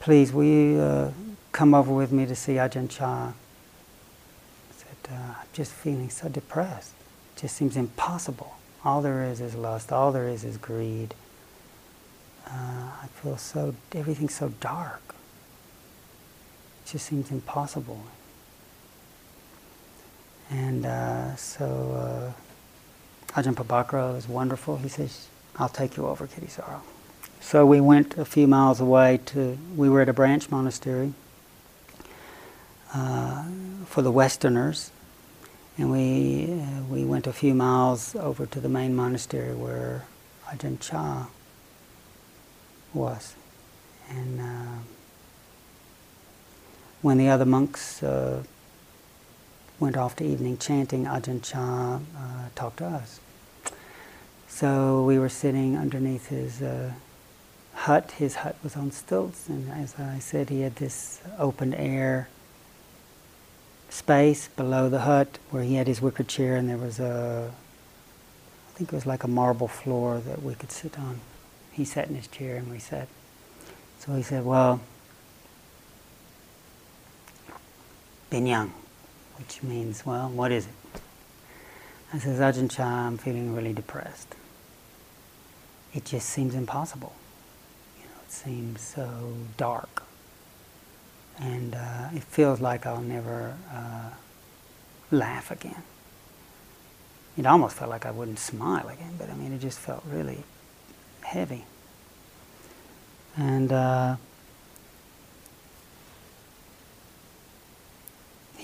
please, 0.00 0.32
will 0.32 0.44
you 0.44 0.80
uh, 0.80 1.10
come 1.52 1.74
over 1.74 1.92
with 1.92 2.12
me 2.12 2.24
to 2.24 2.34
see 2.34 2.54
Ajahn 2.54 2.88
Chah? 2.88 3.28
I 3.28 3.32
said, 4.74 5.12
uh, 5.12 5.34
I'm 5.40 5.46
just 5.52 5.72
feeling 5.72 6.08
so 6.08 6.30
depressed. 6.30 6.94
It 7.36 7.40
just 7.42 7.56
seems 7.56 7.76
impossible. 7.76 8.54
All 8.86 9.02
there 9.02 9.22
is 9.24 9.42
is 9.42 9.54
lust. 9.54 9.92
All 9.92 10.12
there 10.12 10.28
is 10.28 10.44
is 10.44 10.56
greed. 10.56 11.14
Uh, 12.46 12.88
I 13.02 13.06
feel 13.08 13.36
so, 13.36 13.74
everything's 13.92 14.34
so 14.34 14.48
dark. 14.60 15.15
It 16.86 16.90
just 16.90 17.06
seems 17.06 17.32
impossible. 17.32 18.00
And 20.50 20.86
uh, 20.86 21.34
so 21.34 22.32
uh, 23.34 23.40
Ajahn 23.40 23.56
Pabhakaro 23.56 24.16
is 24.16 24.28
wonderful. 24.28 24.76
He 24.76 24.88
says, 24.88 25.26
I'll 25.56 25.68
take 25.68 25.96
you 25.96 26.06
over, 26.06 26.28
Kittisaro. 26.28 26.82
So 27.40 27.66
we 27.66 27.80
went 27.80 28.16
a 28.16 28.24
few 28.24 28.46
miles 28.46 28.80
away 28.80 29.18
to, 29.26 29.58
we 29.74 29.88
were 29.88 30.00
at 30.00 30.08
a 30.08 30.12
branch 30.12 30.48
monastery 30.48 31.12
uh, 32.94 33.46
for 33.86 34.02
the 34.02 34.12
Westerners. 34.12 34.92
And 35.78 35.90
we, 35.90 36.52
uh, 36.52 36.82
we 36.84 37.04
went 37.04 37.26
a 37.26 37.32
few 37.32 37.52
miles 37.52 38.14
over 38.14 38.46
to 38.46 38.60
the 38.60 38.68
main 38.68 38.94
monastery 38.94 39.56
where 39.56 40.04
Ajahn 40.46 40.78
Chah 40.78 41.26
was. 42.94 43.34
And 44.08 44.40
uh, 44.40 44.95
when 47.06 47.18
the 47.18 47.28
other 47.28 47.44
monks 47.44 48.02
uh, 48.02 48.42
went 49.78 49.96
off 49.96 50.16
to 50.16 50.24
evening 50.24 50.58
chanting, 50.58 51.04
Ajahn 51.04 51.40
Chah 51.40 52.00
uh, 52.18 52.48
talked 52.56 52.78
to 52.78 52.84
us. 52.84 53.20
So 54.48 55.04
we 55.04 55.16
were 55.16 55.28
sitting 55.28 55.76
underneath 55.76 56.26
his 56.30 56.60
uh, 56.60 56.94
hut. 57.74 58.10
His 58.10 58.34
hut 58.34 58.56
was 58.64 58.74
on 58.74 58.90
stilts, 58.90 59.48
and 59.48 59.70
as 59.70 59.94
I 60.00 60.18
said, 60.18 60.50
he 60.50 60.62
had 60.62 60.74
this 60.76 61.20
open 61.38 61.74
air 61.74 62.28
space 63.88 64.48
below 64.48 64.88
the 64.88 65.02
hut 65.02 65.38
where 65.50 65.62
he 65.62 65.76
had 65.76 65.86
his 65.86 66.02
wicker 66.02 66.24
chair, 66.24 66.56
and 66.56 66.68
there 66.68 66.76
was 66.76 66.98
a, 66.98 67.52
I 68.68 68.72
think 68.76 68.92
it 68.92 68.96
was 68.96 69.06
like 69.06 69.22
a 69.22 69.28
marble 69.28 69.68
floor 69.68 70.18
that 70.18 70.42
we 70.42 70.56
could 70.56 70.72
sit 70.72 70.98
on. 70.98 71.20
He 71.70 71.84
sat 71.84 72.08
in 72.08 72.16
his 72.16 72.26
chair, 72.26 72.56
and 72.56 72.68
we 72.68 72.80
sat. 72.80 73.06
So 74.00 74.12
he 74.14 74.24
said, 74.24 74.44
Well, 74.44 74.80
Binyang, 78.30 78.70
which 79.38 79.62
means, 79.62 80.04
well, 80.04 80.28
what 80.28 80.52
is 80.52 80.66
it? 80.66 81.00
I 82.12 82.18
says, 82.18 82.38
Ajahn 82.40 82.70
Chah, 82.70 83.06
I'm 83.06 83.18
feeling 83.18 83.54
really 83.54 83.72
depressed. 83.72 84.34
It 85.94 86.04
just 86.04 86.28
seems 86.28 86.54
impossible. 86.54 87.14
You 87.98 88.04
know, 88.04 88.20
it 88.24 88.32
seems 88.32 88.80
so 88.80 89.34
dark. 89.56 90.02
And 91.38 91.74
uh, 91.74 92.08
it 92.14 92.22
feels 92.22 92.60
like 92.60 92.86
I'll 92.86 93.02
never 93.02 93.56
uh, 93.72 94.10
laugh 95.10 95.50
again. 95.50 95.82
It 97.36 97.44
almost 97.44 97.76
felt 97.76 97.90
like 97.90 98.06
I 98.06 98.10
wouldn't 98.10 98.38
smile 98.38 98.88
again, 98.88 99.14
but 99.18 99.28
I 99.28 99.34
mean, 99.34 99.52
it 99.52 99.60
just 99.60 99.78
felt 99.78 100.02
really 100.08 100.44
heavy. 101.20 101.64
And 103.36 103.70
uh, 103.72 104.16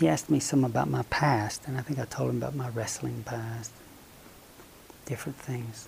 he 0.02 0.08
asked 0.08 0.28
me 0.28 0.40
some 0.40 0.64
about 0.64 0.90
my 0.90 1.04
past, 1.10 1.62
and 1.68 1.78
I 1.78 1.80
think 1.80 2.00
I 2.00 2.04
told 2.06 2.30
him 2.30 2.38
about 2.38 2.56
my 2.56 2.68
wrestling 2.70 3.22
past, 3.24 3.70
different 5.06 5.38
things. 5.38 5.86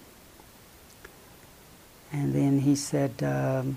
And 2.12 2.32
then 2.32 2.60
he 2.60 2.76
said, 2.76 3.24
um, 3.24 3.76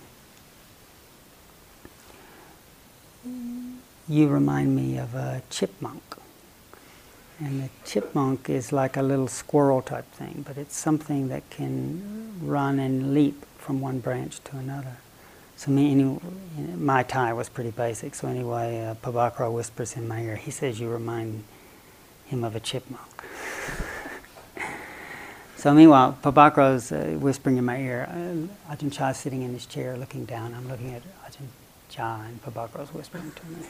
You 4.08 4.27
remind 4.27 4.75
me 4.75 5.00
of 5.00 5.15
a 5.15 5.41
chipmunk. 5.50 6.03
And 7.39 7.63
the 7.63 7.70
chipmunk 7.84 8.48
is 8.48 8.72
like 8.72 8.96
a 8.96 9.01
little 9.01 9.27
squirrel 9.27 9.82
type 9.82 10.06
thing, 10.12 10.44
but 10.48 10.56
it's 10.56 10.75
something 10.75 11.29
that 11.29 11.50
can 11.50 12.39
run 12.44 12.77
and 12.77 13.15
leap 13.15 13.44
from 13.58 13.82
one 13.82 14.01
branch 14.01 14.39
to 14.44 14.58
another. 14.58 14.98
So 15.58 15.72
me, 15.72 15.92
any, 15.92 16.20
my 16.78 17.02
Thai 17.02 17.34
was 17.34 17.50
pretty 17.50 17.72
basic. 17.72 18.14
So 18.14 18.28
anyway, 18.28 18.96
uh, 19.04 19.50
whispers 19.50 19.98
in 19.98 20.08
my 20.08 20.22
ear. 20.22 20.36
He 20.36 20.52
says 20.52 20.80
you 20.80 20.88
remind 20.88 21.44
him 22.28 22.44
of 22.44 22.56
a 22.56 22.60
chipmunk. 22.60 23.24
so 25.56 25.74
meanwhile, 25.74 26.16
Pabhakaro's 26.22 26.92
uh, 26.92 27.18
whispering 27.20 27.58
in 27.58 27.66
my 27.66 27.82
ear. 27.82 28.08
Uh, 28.08 28.72
Ajahn 28.72 28.94
Chah 28.94 29.10
is 29.10 29.18
sitting 29.18 29.42
in 29.42 29.52
his 29.52 29.66
chair, 29.66 29.98
looking 29.98 30.26
down. 30.26 30.54
I'm 30.54 30.70
looking 30.70 30.94
at 30.94 31.02
Ajahn 31.26 31.48
Chah, 31.90 32.22
and 32.22 32.40
Pabhakaro's 32.44 32.94
whispering 32.94 33.32
to 33.32 33.46
me. 33.48 33.66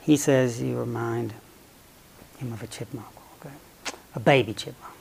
He 0.00 0.16
says 0.16 0.60
you 0.60 0.76
remind 0.76 1.32
him 2.38 2.52
of 2.52 2.60
a 2.60 2.66
chipmunk. 2.66 3.06
Okay, 3.38 3.54
a 4.16 4.20
baby 4.20 4.52
chipmunk. 4.52 4.94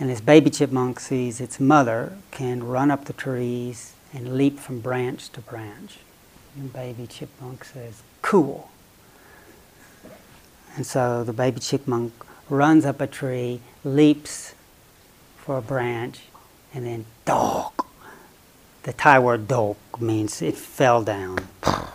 And 0.00 0.10
this 0.10 0.20
baby 0.20 0.50
chipmunk 0.50 0.98
sees 0.98 1.40
its 1.40 1.60
mother 1.60 2.18
can 2.32 2.64
run 2.64 2.90
up 2.90 3.04
the 3.04 3.12
trees 3.12 3.94
and 4.12 4.36
leap 4.36 4.58
from 4.58 4.80
branch 4.80 5.30
to 5.30 5.40
branch. 5.40 5.98
And 6.56 6.72
baby 6.72 7.06
chipmunk 7.06 7.64
says, 7.64 8.02
cool. 8.22 8.70
And 10.76 10.86
so 10.86 11.24
the 11.24 11.32
baby 11.32 11.60
chipmunk 11.60 12.12
runs 12.48 12.84
up 12.84 13.00
a 13.00 13.06
tree, 13.06 13.60
leaps 13.84 14.54
for 15.36 15.58
a 15.58 15.62
branch, 15.62 16.22
and 16.74 16.86
then 16.86 17.06
dog. 17.24 17.72
The 18.82 18.92
Thai 18.92 19.18
word 19.18 19.48
dog 19.48 19.76
means 20.00 20.42
it 20.42 20.56
fell 20.56 21.02
down. 21.02 21.38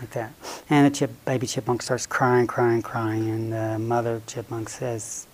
Like 0.00 0.10
that. 0.14 0.32
And 0.68 0.92
the 0.92 0.98
chip, 0.98 1.24
baby 1.24 1.46
chipmunk 1.46 1.80
starts 1.80 2.06
crying, 2.06 2.48
crying, 2.48 2.82
crying, 2.82 3.30
and 3.30 3.52
the 3.52 3.78
mother 3.78 4.20
chipmunk 4.26 4.68
says, 4.68 5.28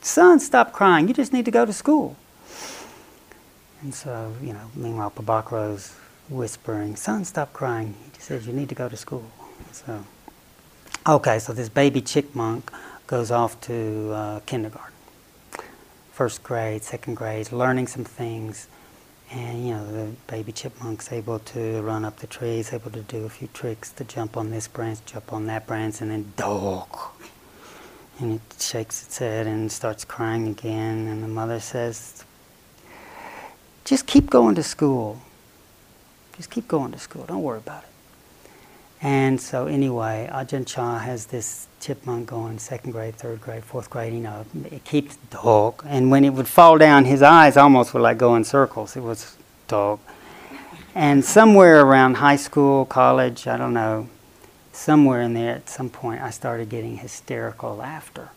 Son, 0.00 0.40
stop 0.40 0.72
crying. 0.72 1.06
You 1.06 1.14
just 1.14 1.32
need 1.32 1.44
to 1.44 1.52
go 1.52 1.64
to 1.64 1.72
school. 1.72 2.16
And 3.82 3.92
so, 3.92 4.32
you 4.40 4.52
know, 4.52 4.70
meanwhile, 4.76 5.10
Pabakro's 5.10 5.94
whispering, 6.28 6.94
Son, 6.96 7.24
stop 7.24 7.52
crying. 7.52 7.94
He 8.14 8.20
says, 8.20 8.46
You 8.46 8.52
need 8.52 8.68
to 8.68 8.74
go 8.74 8.88
to 8.88 8.96
school. 8.96 9.24
So, 9.72 10.04
okay, 11.06 11.38
so 11.40 11.52
this 11.52 11.68
baby 11.68 12.00
chipmunk 12.00 12.72
goes 13.08 13.30
off 13.30 13.60
to 13.62 14.12
uh, 14.12 14.40
kindergarten. 14.46 14.94
First 16.12 16.42
grade, 16.42 16.84
second 16.84 17.14
grade, 17.14 17.50
learning 17.50 17.88
some 17.88 18.04
things. 18.04 18.68
And, 19.32 19.66
you 19.66 19.74
know, 19.74 19.90
the 19.90 20.12
baby 20.26 20.52
chipmunk's 20.52 21.10
able 21.10 21.38
to 21.38 21.80
run 21.82 22.04
up 22.04 22.18
the 22.18 22.26
trees, 22.26 22.72
able 22.72 22.90
to 22.90 23.00
do 23.00 23.24
a 23.24 23.30
few 23.30 23.48
tricks 23.48 23.90
to 23.92 24.04
jump 24.04 24.36
on 24.36 24.50
this 24.50 24.68
branch, 24.68 25.00
jump 25.06 25.32
on 25.32 25.46
that 25.46 25.66
branch, 25.66 26.02
and 26.02 26.10
then 26.10 26.32
dog. 26.36 26.86
And 28.20 28.34
it 28.34 28.60
shakes 28.60 29.04
its 29.04 29.18
head 29.18 29.46
and 29.46 29.72
starts 29.72 30.04
crying 30.04 30.48
again. 30.48 31.08
And 31.08 31.24
the 31.24 31.28
mother 31.28 31.60
says, 31.60 32.24
just 33.84 34.06
keep 34.06 34.30
going 34.30 34.54
to 34.54 34.62
school. 34.62 35.20
Just 36.36 36.50
keep 36.50 36.68
going 36.68 36.92
to 36.92 36.98
school. 36.98 37.24
Don't 37.26 37.42
worry 37.42 37.58
about 37.58 37.82
it. 37.82 37.88
And 39.04 39.40
so 39.40 39.66
anyway, 39.66 40.30
Ajahn 40.32 40.64
Chah 40.64 40.98
has 40.98 41.26
this 41.26 41.66
chipmunk 41.80 42.28
going 42.28 42.60
second 42.60 42.92
grade, 42.92 43.16
third 43.16 43.40
grade, 43.40 43.64
fourth 43.64 43.90
grade, 43.90 44.14
you 44.14 44.20
know, 44.20 44.46
it 44.70 44.84
keeps 44.84 45.16
dog. 45.28 45.82
And 45.84 46.08
when 46.10 46.24
it 46.24 46.30
would 46.30 46.46
fall 46.46 46.78
down, 46.78 47.04
his 47.04 47.20
eyes 47.20 47.56
almost 47.56 47.94
would 47.94 48.02
like 48.02 48.16
go 48.16 48.36
in 48.36 48.44
circles. 48.44 48.96
It 48.96 49.00
was 49.00 49.36
dog. 49.66 49.98
And 50.94 51.24
somewhere 51.24 51.84
around 51.84 52.14
high 52.14 52.36
school, 52.36 52.84
college, 52.84 53.48
I 53.48 53.56
don't 53.56 53.74
know, 53.74 54.08
somewhere 54.72 55.20
in 55.22 55.34
there 55.34 55.56
at 55.56 55.68
some 55.68 55.90
point, 55.90 56.22
I 56.22 56.30
started 56.30 56.68
getting 56.68 56.98
hysterical 56.98 57.74
laughter. 57.74 58.30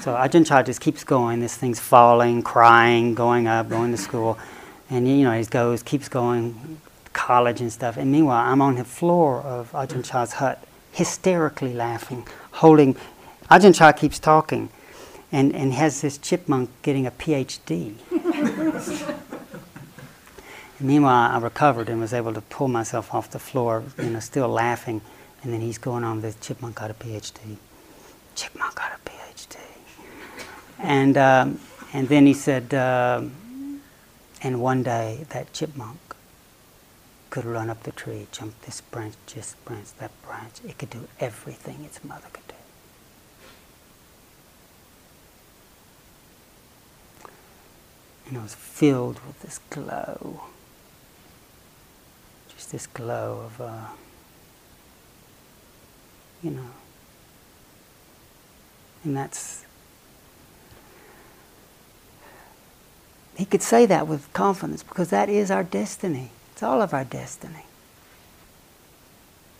So 0.00 0.14
Ajahn 0.14 0.46
Chah 0.46 0.62
just 0.62 0.82
keeps 0.82 1.04
going. 1.04 1.40
This 1.40 1.56
thing's 1.56 1.80
falling, 1.80 2.42
crying, 2.42 3.14
going 3.14 3.46
up, 3.46 3.70
going 3.70 3.92
to 3.92 3.96
school. 3.96 4.38
And, 4.92 5.08
you 5.08 5.24
know, 5.24 5.32
he 5.32 5.42
goes, 5.46 5.82
keeps 5.82 6.10
going, 6.10 6.78
college 7.14 7.62
and 7.62 7.72
stuff. 7.72 7.96
And 7.96 8.12
meanwhile, 8.12 8.44
I'm 8.46 8.60
on 8.60 8.74
the 8.74 8.84
floor 8.84 9.40
of 9.40 9.72
Ajahn 9.72 10.04
Chah's 10.04 10.34
hut, 10.34 10.62
hysterically 10.92 11.72
laughing, 11.72 12.26
holding. 12.52 12.96
Ajahn 13.50 13.74
Chah 13.74 13.92
keeps 13.92 14.18
talking 14.18 14.68
and, 15.32 15.54
and 15.54 15.72
has 15.72 16.02
this 16.02 16.18
chipmunk 16.18 16.68
getting 16.82 17.06
a 17.06 17.10
PhD. 17.10 17.94
meanwhile, 20.78 21.36
I 21.36 21.38
recovered 21.38 21.88
and 21.88 21.98
was 21.98 22.12
able 22.12 22.34
to 22.34 22.42
pull 22.42 22.68
myself 22.68 23.14
off 23.14 23.30
the 23.30 23.38
floor, 23.38 23.84
you 23.96 24.10
know, 24.10 24.20
still 24.20 24.48
laughing. 24.48 25.00
And 25.42 25.54
then 25.54 25.62
he's 25.62 25.78
going 25.78 26.04
on, 26.04 26.20
the 26.20 26.34
chipmunk 26.34 26.74
got 26.74 26.90
a 26.90 26.94
PhD. 26.94 27.56
Chipmunk 28.34 28.74
got 28.74 28.92
a 28.92 29.08
PhD. 29.08 29.56
And, 30.78 31.16
um, 31.16 31.60
and 31.94 32.10
then 32.10 32.26
he 32.26 32.34
said, 32.34 32.74
uh, 32.74 33.22
and 34.42 34.60
one 34.60 34.82
day 34.82 35.24
that 35.30 35.52
chipmunk 35.52 35.98
could 37.30 37.44
run 37.44 37.70
up 37.70 37.84
the 37.84 37.92
tree, 37.92 38.26
jump 38.32 38.60
this 38.62 38.80
branch, 38.80 39.14
this 39.34 39.54
branch, 39.64 39.88
that 39.98 40.10
branch. 40.22 40.54
It 40.66 40.78
could 40.78 40.90
do 40.90 41.08
everything 41.20 41.84
its 41.84 42.04
mother 42.04 42.26
could 42.32 42.46
do. 42.48 42.54
And 48.26 48.36
it 48.36 48.42
was 48.42 48.54
filled 48.54 49.20
with 49.26 49.40
this 49.42 49.60
glow. 49.70 50.42
Just 52.54 52.72
this 52.72 52.86
glow 52.86 53.42
of, 53.46 53.60
uh, 53.60 53.86
you 56.42 56.50
know. 56.50 56.70
And 59.04 59.16
that's 59.16 59.64
he 63.36 63.44
could 63.44 63.62
say 63.62 63.86
that 63.86 64.06
with 64.06 64.32
confidence 64.32 64.82
because 64.82 65.10
that 65.10 65.28
is 65.28 65.50
our 65.50 65.64
destiny. 65.64 66.30
It's 66.52 66.62
all 66.62 66.82
of 66.82 66.92
our 66.92 67.04
destiny. 67.04 67.64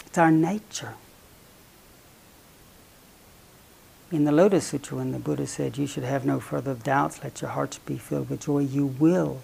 It's 0.06 0.18
our 0.18 0.30
nature. 0.30 0.94
In 4.10 4.24
the 4.24 4.32
Lotus 4.32 4.66
Sutra, 4.66 4.98
when 4.98 5.12
the 5.12 5.18
Buddha 5.18 5.46
said, 5.46 5.78
You 5.78 5.86
should 5.86 6.04
have 6.04 6.26
no 6.26 6.38
further 6.38 6.74
doubts, 6.74 7.24
let 7.24 7.40
your 7.40 7.50
hearts 7.50 7.78
be 7.78 7.96
filled 7.96 8.28
with 8.28 8.42
joy, 8.42 8.58
you 8.58 8.86
will, 8.86 9.40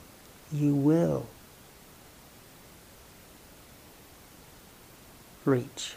you 0.53 0.75
will 0.75 1.27
reach 5.47 5.95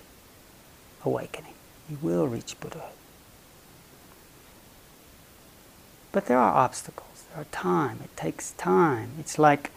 awakening. 1.04 1.54
You 1.90 1.98
will 2.02 2.28
reach 2.28 2.58
Buddhahood. 2.62 2.94
But 6.14 6.28
there 6.28 6.38
are 6.38 6.54
obstacles, 6.54 7.11
are 7.36 7.46
time, 7.46 8.00
it 8.04 8.16
takes 8.16 8.52
time. 8.52 9.12
It's 9.20 9.40
like 9.40 9.72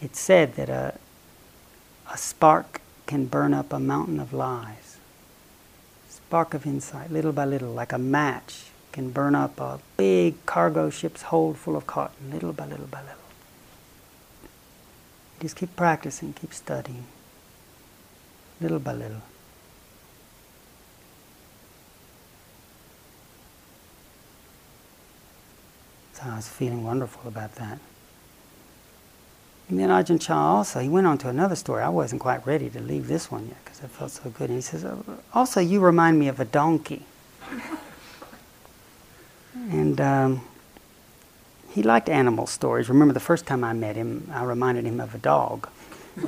it's 0.00 0.20
said 0.20 0.54
that 0.56 0.68
a, 0.68 0.98
a 2.12 2.18
spark 2.18 2.80
can 3.06 3.26
burn 3.26 3.54
up 3.54 3.72
a 3.72 3.78
mountain 3.78 4.20
of 4.20 4.32
lies. 4.32 4.98
Spark 6.08 6.54
of 6.54 6.66
insight, 6.66 7.10
little 7.10 7.32
by 7.32 7.44
little, 7.44 7.72
like 7.72 7.92
a 7.92 7.98
match, 7.98 8.64
can 8.92 9.10
burn 9.10 9.34
up 9.34 9.60
a 9.60 9.80
big 9.96 10.44
cargo 10.46 10.90
ship's 10.90 11.22
hold 11.22 11.56
full 11.56 11.76
of 11.76 11.86
cotton, 11.86 12.30
little 12.30 12.52
by 12.52 12.66
little 12.66 12.86
by 12.86 13.00
little. 13.00 13.16
Just 15.40 15.56
keep 15.56 15.74
practicing, 15.76 16.32
keep 16.32 16.54
studying, 16.54 17.04
little 18.60 18.78
by 18.78 18.92
little. 18.92 19.22
So 26.14 26.22
I 26.26 26.36
was 26.36 26.48
feeling 26.48 26.84
wonderful 26.84 27.28
about 27.28 27.56
that. 27.56 27.78
And 29.68 29.80
then 29.80 29.88
Ajahn 29.88 30.20
Chah 30.20 30.56
also, 30.56 30.80
he 30.80 30.88
went 30.88 31.06
on 31.06 31.18
to 31.18 31.28
another 31.28 31.56
story. 31.56 31.82
I 31.82 31.88
wasn't 31.88 32.20
quite 32.20 32.46
ready 32.46 32.70
to 32.70 32.80
leave 32.80 33.08
this 33.08 33.30
one 33.30 33.48
yet 33.48 33.64
because 33.64 33.82
I 33.82 33.88
felt 33.88 34.12
so 34.12 34.30
good. 34.30 34.50
And 34.50 34.58
he 34.58 34.62
says, 34.62 34.84
oh, 34.84 35.02
also 35.32 35.60
you 35.60 35.80
remind 35.80 36.18
me 36.18 36.28
of 36.28 36.38
a 36.38 36.44
donkey. 36.44 37.02
and 39.54 40.00
um, 40.00 40.42
he 41.70 41.82
liked 41.82 42.08
animal 42.08 42.46
stories. 42.46 42.88
Remember 42.88 43.12
the 43.12 43.20
first 43.20 43.46
time 43.46 43.64
I 43.64 43.72
met 43.72 43.96
him, 43.96 44.30
I 44.32 44.44
reminded 44.44 44.84
him 44.84 45.00
of 45.00 45.14
a 45.14 45.18
dog. 45.18 45.68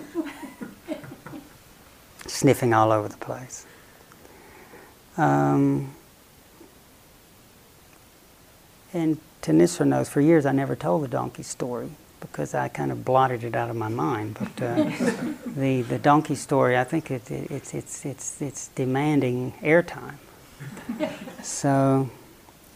Sniffing 2.27 2.75
all 2.75 2.91
over 2.91 3.09
the 3.09 3.17
place. 3.19 3.67
Um, 5.17 5.95
and 8.97 9.19
Thanissara 9.43 9.87
knows 9.87 10.09
for 10.09 10.21
years 10.21 10.47
I 10.47 10.53
never 10.53 10.75
told 10.75 11.05
the 11.05 11.09
donkey 11.09 11.43
story 11.43 11.91
because 12.21 12.55
I 12.55 12.69
kind 12.69 12.91
of 12.91 13.05
blotted 13.05 13.45
it 13.45 13.55
out 13.55 13.69
of 13.69 13.77
my 13.77 13.89
mind. 13.89 14.39
But 14.39 14.65
uh, 14.65 14.85
the 15.47 15.83
the 15.83 15.99
donkey 15.99 16.35
story, 16.35 16.77
I 16.77 16.85
think 16.85 17.11
it, 17.11 17.31
it, 17.31 17.51
it's 17.51 17.75
it's 17.75 18.05
it's 18.07 18.41
it's 18.41 18.69
demanding 18.69 19.53
airtime. 19.63 20.17
so, 21.43 22.09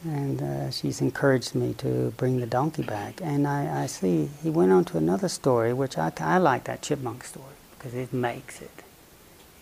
and 0.04 0.42
uh, 0.42 0.70
she's 0.70 1.00
encouraged 1.00 1.54
me 1.54 1.72
to 1.74 2.12
bring 2.18 2.40
the 2.40 2.46
donkey 2.46 2.82
back. 2.82 3.20
And 3.22 3.48
I, 3.48 3.84
I 3.84 3.86
see 3.86 4.28
he 4.42 4.50
went 4.50 4.72
on 4.72 4.84
to 4.86 4.98
another 4.98 5.28
story, 5.28 5.72
which 5.72 5.96
I 5.96 6.12
I 6.20 6.36
like 6.38 6.64
that 6.64 6.82
chipmunk 6.82 7.24
story 7.24 7.56
because 7.76 7.94
it 7.94 8.12
makes 8.12 8.60
it. 8.60 8.82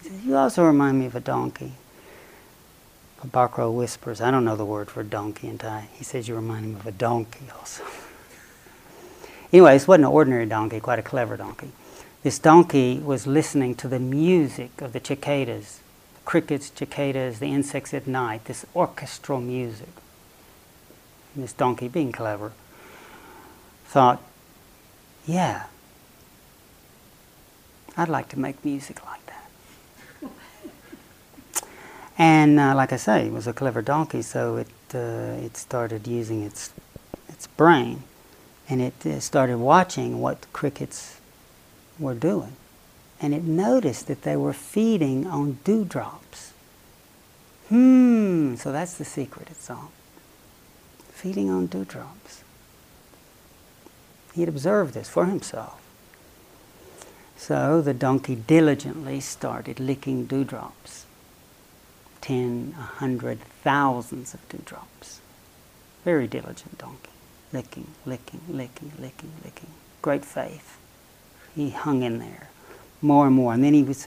He 0.03 0.09
says, 0.09 0.25
"You 0.25 0.37
also 0.37 0.65
remind 0.65 0.99
me 0.99 1.07
of 1.07 1.15
a 1.15 1.21
donkey." 1.21 1.75
Pabakro 3.21 3.75
whispers, 3.75 4.21
I 4.21 4.31
don't 4.31 4.45
know 4.45 4.57
the 4.57 4.65
word 4.65 4.91
for 4.91 5.03
donkey 5.03 5.49
in 5.49 5.59
Thai. 5.59 5.89
He 5.95 6.05
says, 6.05 6.29
You 6.29 6.37
remind 6.37 6.65
him 6.65 6.77
of 6.77 6.87
a 6.87 6.93
donkey 6.93 7.47
also. 7.57 7.85
Anyway, 9.51 9.73
this 9.73 9.89
wasn't 9.89 10.05
an 10.05 10.13
ordinary 10.13 10.45
donkey, 10.45 10.79
quite 10.79 10.99
a 10.99 11.03
clever 11.03 11.35
donkey. 11.35 11.71
This 12.23 12.39
donkey 12.39 12.99
was 12.99 13.27
listening 13.27 13.75
to 13.77 13.89
the 13.89 13.99
music 13.99 14.83
of 14.83 14.93
the 14.93 15.01
cicadas, 15.03 15.81
crickets, 16.27 16.71
cicadas, 16.75 17.39
the 17.39 17.47
insects 17.47 17.95
at 17.95 18.07
night, 18.07 18.45
this 18.45 18.67
orchestral 18.77 19.41
music. 19.41 19.89
And 21.35 21.45
this 21.45 21.55
donkey, 21.55 21.89
being 21.89 22.13
clever, 22.13 22.53
thought, 23.87 24.21
yeah, 25.27 25.65
I'd 27.97 28.09
like 28.09 28.29
to 28.29 28.39
make 28.39 28.65
music 28.65 29.05
like 29.07 29.25
that. 29.27 29.28
And 32.19 32.61
uh, 32.61 32.75
like 32.75 32.93
I 32.93 32.97
say, 32.97 33.27
it 33.27 33.33
was 33.33 33.47
a 33.47 33.53
clever 33.53 33.81
donkey, 33.81 34.23
so 34.23 34.57
it, 34.57 34.69
uh, 34.93 35.39
it 35.41 35.57
started 35.57 36.07
using 36.07 36.43
its, 36.43 36.73
its 37.29 37.47
brain 37.47 38.03
and 38.69 38.83
it 38.83 39.07
uh, 39.07 39.21
started 39.21 39.59
watching 39.59 40.21
what 40.21 40.53
crickets 40.53 41.21
were 41.99 42.15
doing. 42.15 42.53
And 43.21 43.35
it 43.35 43.43
noticed 43.43 44.07
that 44.07 44.23
they 44.23 44.37
were 44.37 44.53
feeding 44.53 45.27
on 45.27 45.59
dewdrops. 45.65 46.53
Hmm, 47.69 48.55
so 48.57 48.71
that's 48.71 48.95
the 48.95 49.05
secret 49.05 49.49
it's 49.51 49.71
all. 49.71 49.91
Feeding 51.13 51.51
on 51.51 51.67
dewdrops. 51.67 52.45
He'd 54.35 54.49
observed 54.49 54.95
this 54.95 55.09
for 55.09 55.27
himself. 55.27 55.81
So 57.37 57.81
the 57.81 57.95
donkey 57.95 58.37
diligently 58.37 59.21
started 59.21 59.81
licking 59.81 60.27
dewdrops. 60.27 61.07
Ten, 62.29 62.75
a 62.79 62.83
hundred, 62.83 63.41
thousands 63.41 64.35
of 64.35 64.47
dewdrops. 64.51 65.23
Very 66.05 66.27
diligent 66.27 66.77
donkey. 66.77 67.09
Licking, 67.55 67.87
licking, 68.05 68.43
licking, 68.51 68.93
licking, 68.99 69.33
licking. 69.43 69.71
Great 70.03 70.27
faith. 70.27 70.77
He 71.57 71.71
hung 71.71 72.03
in 72.03 72.19
there 72.19 72.51
more 73.01 73.27
and 73.27 73.35
more. 73.35 73.55
And 73.55 73.65
then 73.65 73.73
he 73.73 73.83
was 73.83 74.07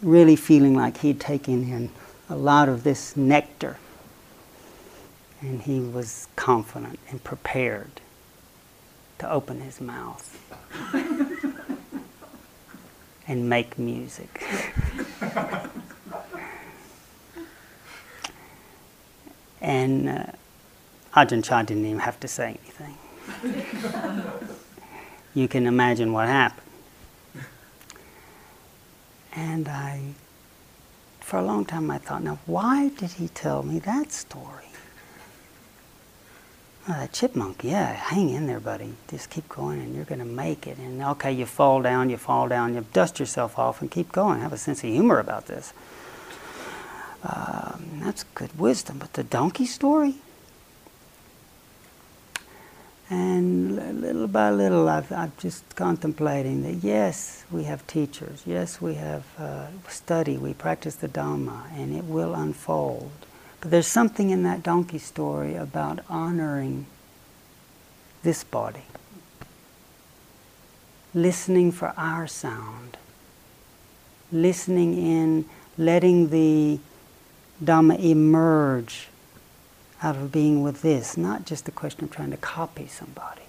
really 0.00 0.36
feeling 0.36 0.76
like 0.76 0.98
he'd 0.98 1.18
taken 1.18 1.64
in 1.64 1.90
a 2.30 2.36
lot 2.36 2.68
of 2.68 2.84
this 2.84 3.16
nectar. 3.16 3.78
And 5.40 5.62
he 5.62 5.80
was 5.80 6.28
confident 6.36 7.00
and 7.10 7.24
prepared 7.24 8.00
to 9.18 9.28
open 9.28 9.60
his 9.60 9.80
mouth 9.80 10.40
and 13.26 13.48
make 13.48 13.76
music. 13.76 14.40
and 19.64 20.08
uh, 20.10 20.26
Ajahn 21.16 21.42
Chah 21.42 21.62
didn't 21.62 21.86
even 21.86 21.98
have 22.00 22.20
to 22.20 22.28
say 22.28 22.58
anything. 22.60 22.98
you 25.34 25.48
can 25.48 25.66
imagine 25.66 26.12
what 26.12 26.28
happened. 26.28 26.60
And 29.34 29.66
I, 29.66 30.00
for 31.20 31.38
a 31.38 31.42
long 31.42 31.64
time, 31.64 31.90
I 31.90 31.98
thought, 31.98 32.22
now 32.22 32.38
why 32.46 32.90
did 32.90 33.12
he 33.12 33.28
tell 33.28 33.62
me 33.62 33.78
that 33.80 34.12
story? 34.12 34.66
Oh, 36.86 36.92
that 36.92 37.14
chipmunk, 37.14 37.64
yeah, 37.64 37.94
hang 37.94 38.28
in 38.28 38.46
there, 38.46 38.60
buddy. 38.60 38.92
Just 39.08 39.30
keep 39.30 39.48
going 39.48 39.80
and 39.80 39.94
you're 39.94 40.04
going 40.04 40.18
to 40.18 40.26
make 40.26 40.66
it. 40.66 40.76
And 40.76 41.02
okay, 41.02 41.32
you 41.32 41.46
fall 41.46 41.80
down, 41.80 42.10
you 42.10 42.18
fall 42.18 42.46
down, 42.48 42.74
you 42.74 42.84
dust 42.92 43.18
yourself 43.18 43.58
off 43.58 43.80
and 43.80 43.90
keep 43.90 44.12
going. 44.12 44.40
Have 44.42 44.52
a 44.52 44.58
sense 44.58 44.84
of 44.84 44.90
humor 44.90 45.18
about 45.18 45.46
this. 45.46 45.72
Um, 47.24 48.00
that's 48.02 48.24
good 48.34 48.58
wisdom. 48.58 48.98
But 48.98 49.14
the 49.14 49.24
donkey 49.24 49.66
story? 49.66 50.16
And 53.10 54.00
little 54.00 54.26
by 54.26 54.50
little, 54.50 54.88
I've, 54.88 55.12
I've 55.12 55.36
just 55.38 55.76
contemplating 55.76 56.62
that 56.62 56.86
yes, 56.86 57.44
we 57.50 57.64
have 57.64 57.86
teachers, 57.86 58.42
yes, 58.46 58.80
we 58.80 58.94
have 58.94 59.24
uh, 59.38 59.66
study, 59.88 60.38
we 60.38 60.54
practice 60.54 60.94
the 60.96 61.08
Dhamma, 61.08 61.70
and 61.74 61.94
it 61.94 62.04
will 62.04 62.34
unfold. 62.34 63.12
But 63.60 63.70
there's 63.70 63.86
something 63.86 64.30
in 64.30 64.42
that 64.44 64.62
donkey 64.62 64.98
story 64.98 65.54
about 65.54 66.00
honoring 66.08 66.86
this 68.22 68.42
body, 68.42 68.84
listening 71.12 71.72
for 71.72 71.92
our 71.98 72.26
sound, 72.26 72.96
listening 74.32 74.96
in, 74.96 75.44
letting 75.76 76.30
the 76.30 76.80
Dhamma 77.62 77.98
emerge 77.98 79.08
out 80.02 80.16
of 80.16 80.32
being 80.32 80.62
with 80.62 80.82
this, 80.82 81.16
not 81.16 81.46
just 81.46 81.68
a 81.68 81.70
question 81.70 82.04
of 82.04 82.10
trying 82.10 82.30
to 82.30 82.36
copy 82.36 82.86
somebody. 82.86 83.42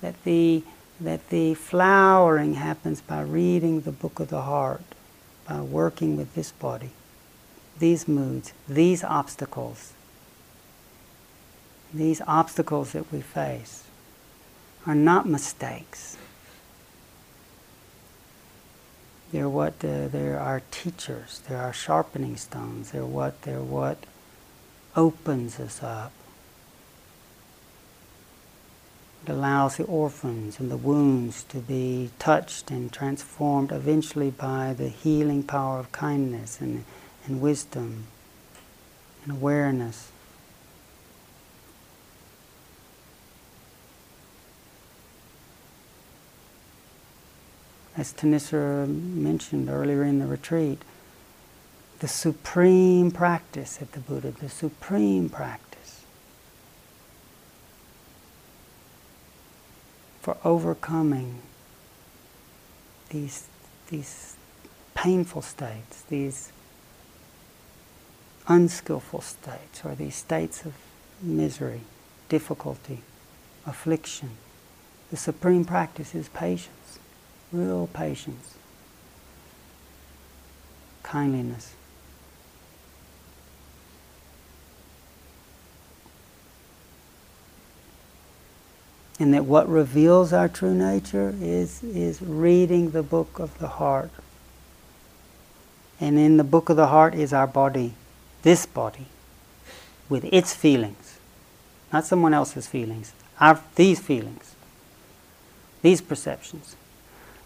That 0.00 0.22
the, 0.24 0.62
that 1.00 1.28
the 1.30 1.54
flowering 1.54 2.54
happens 2.54 3.00
by 3.00 3.22
reading 3.22 3.82
the 3.82 3.92
book 3.92 4.20
of 4.20 4.28
the 4.28 4.42
heart, 4.42 4.82
by 5.46 5.60
working 5.60 6.16
with 6.16 6.34
this 6.34 6.52
body, 6.52 6.90
these 7.78 8.08
moods, 8.08 8.52
these 8.68 9.04
obstacles. 9.04 9.92
These 11.92 12.20
obstacles 12.26 12.92
that 12.92 13.10
we 13.12 13.20
face 13.20 13.84
are 14.86 14.94
not 14.94 15.26
mistakes. 15.26 16.16
They're 19.32 19.48
what 19.48 19.84
uh, 19.84 20.08
they're 20.08 20.40
our 20.40 20.62
teachers. 20.70 21.40
They're 21.46 21.58
our 21.58 21.72
sharpening 21.72 22.36
stones. 22.36 22.92
They're 22.92 23.04
what 23.04 23.42
they're 23.42 23.62
what 23.62 23.98
opens 24.96 25.60
us 25.60 25.82
up. 25.82 26.12
It 29.24 29.32
allows 29.32 29.76
the 29.76 29.84
orphans 29.84 30.58
and 30.58 30.70
the 30.70 30.76
wounds 30.78 31.44
to 31.44 31.58
be 31.58 32.10
touched 32.18 32.70
and 32.70 32.90
transformed 32.90 33.70
eventually 33.70 34.30
by 34.30 34.72
the 34.72 34.88
healing 34.88 35.42
power 35.42 35.78
of 35.78 35.92
kindness 35.92 36.60
and, 36.60 36.84
and 37.26 37.40
wisdom 37.40 38.06
and 39.24 39.32
awareness. 39.32 40.10
As 47.98 48.12
Thanissara 48.12 48.86
mentioned 48.86 49.68
earlier 49.68 50.04
in 50.04 50.20
the 50.20 50.26
retreat, 50.28 50.82
the 51.98 52.06
supreme 52.06 53.10
practice 53.10 53.82
at 53.82 53.90
the 53.90 53.98
Buddha, 53.98 54.30
the 54.30 54.48
supreme 54.48 55.28
practice 55.28 56.04
for 60.20 60.36
overcoming 60.44 61.42
these, 63.08 63.48
these 63.90 64.36
painful 64.94 65.42
states, 65.42 66.02
these 66.02 66.52
unskillful 68.46 69.22
states, 69.22 69.84
or 69.84 69.96
these 69.96 70.14
states 70.14 70.64
of 70.64 70.72
misery, 71.20 71.80
difficulty, 72.28 73.00
affliction. 73.66 74.30
The 75.10 75.16
supreme 75.16 75.64
practice 75.64 76.14
is 76.14 76.28
patience, 76.28 76.77
real 77.52 77.88
patience, 77.92 78.56
kindliness. 81.02 81.74
and 89.18 89.34
that 89.34 89.44
what 89.44 89.68
reveals 89.68 90.32
our 90.32 90.48
true 90.48 90.74
nature 90.74 91.34
is, 91.40 91.82
is 91.82 92.22
reading 92.22 92.90
the 92.90 93.02
book 93.02 93.38
of 93.38 93.58
the 93.58 93.66
heart. 93.66 94.10
And 96.00 96.18
in 96.18 96.36
the 96.36 96.44
book 96.44 96.68
of 96.68 96.76
the 96.76 96.86
heart 96.86 97.14
is 97.14 97.32
our 97.32 97.48
body, 97.48 97.94
this 98.42 98.64
body, 98.64 99.06
with 100.08 100.24
its 100.26 100.54
feelings, 100.54 101.18
not 101.92 102.06
someone 102.06 102.32
else's 102.32 102.68
feelings, 102.68 103.12
our, 103.40 103.60
these 103.74 103.98
feelings, 103.98 104.54
these 105.82 106.00
perceptions, 106.00 106.76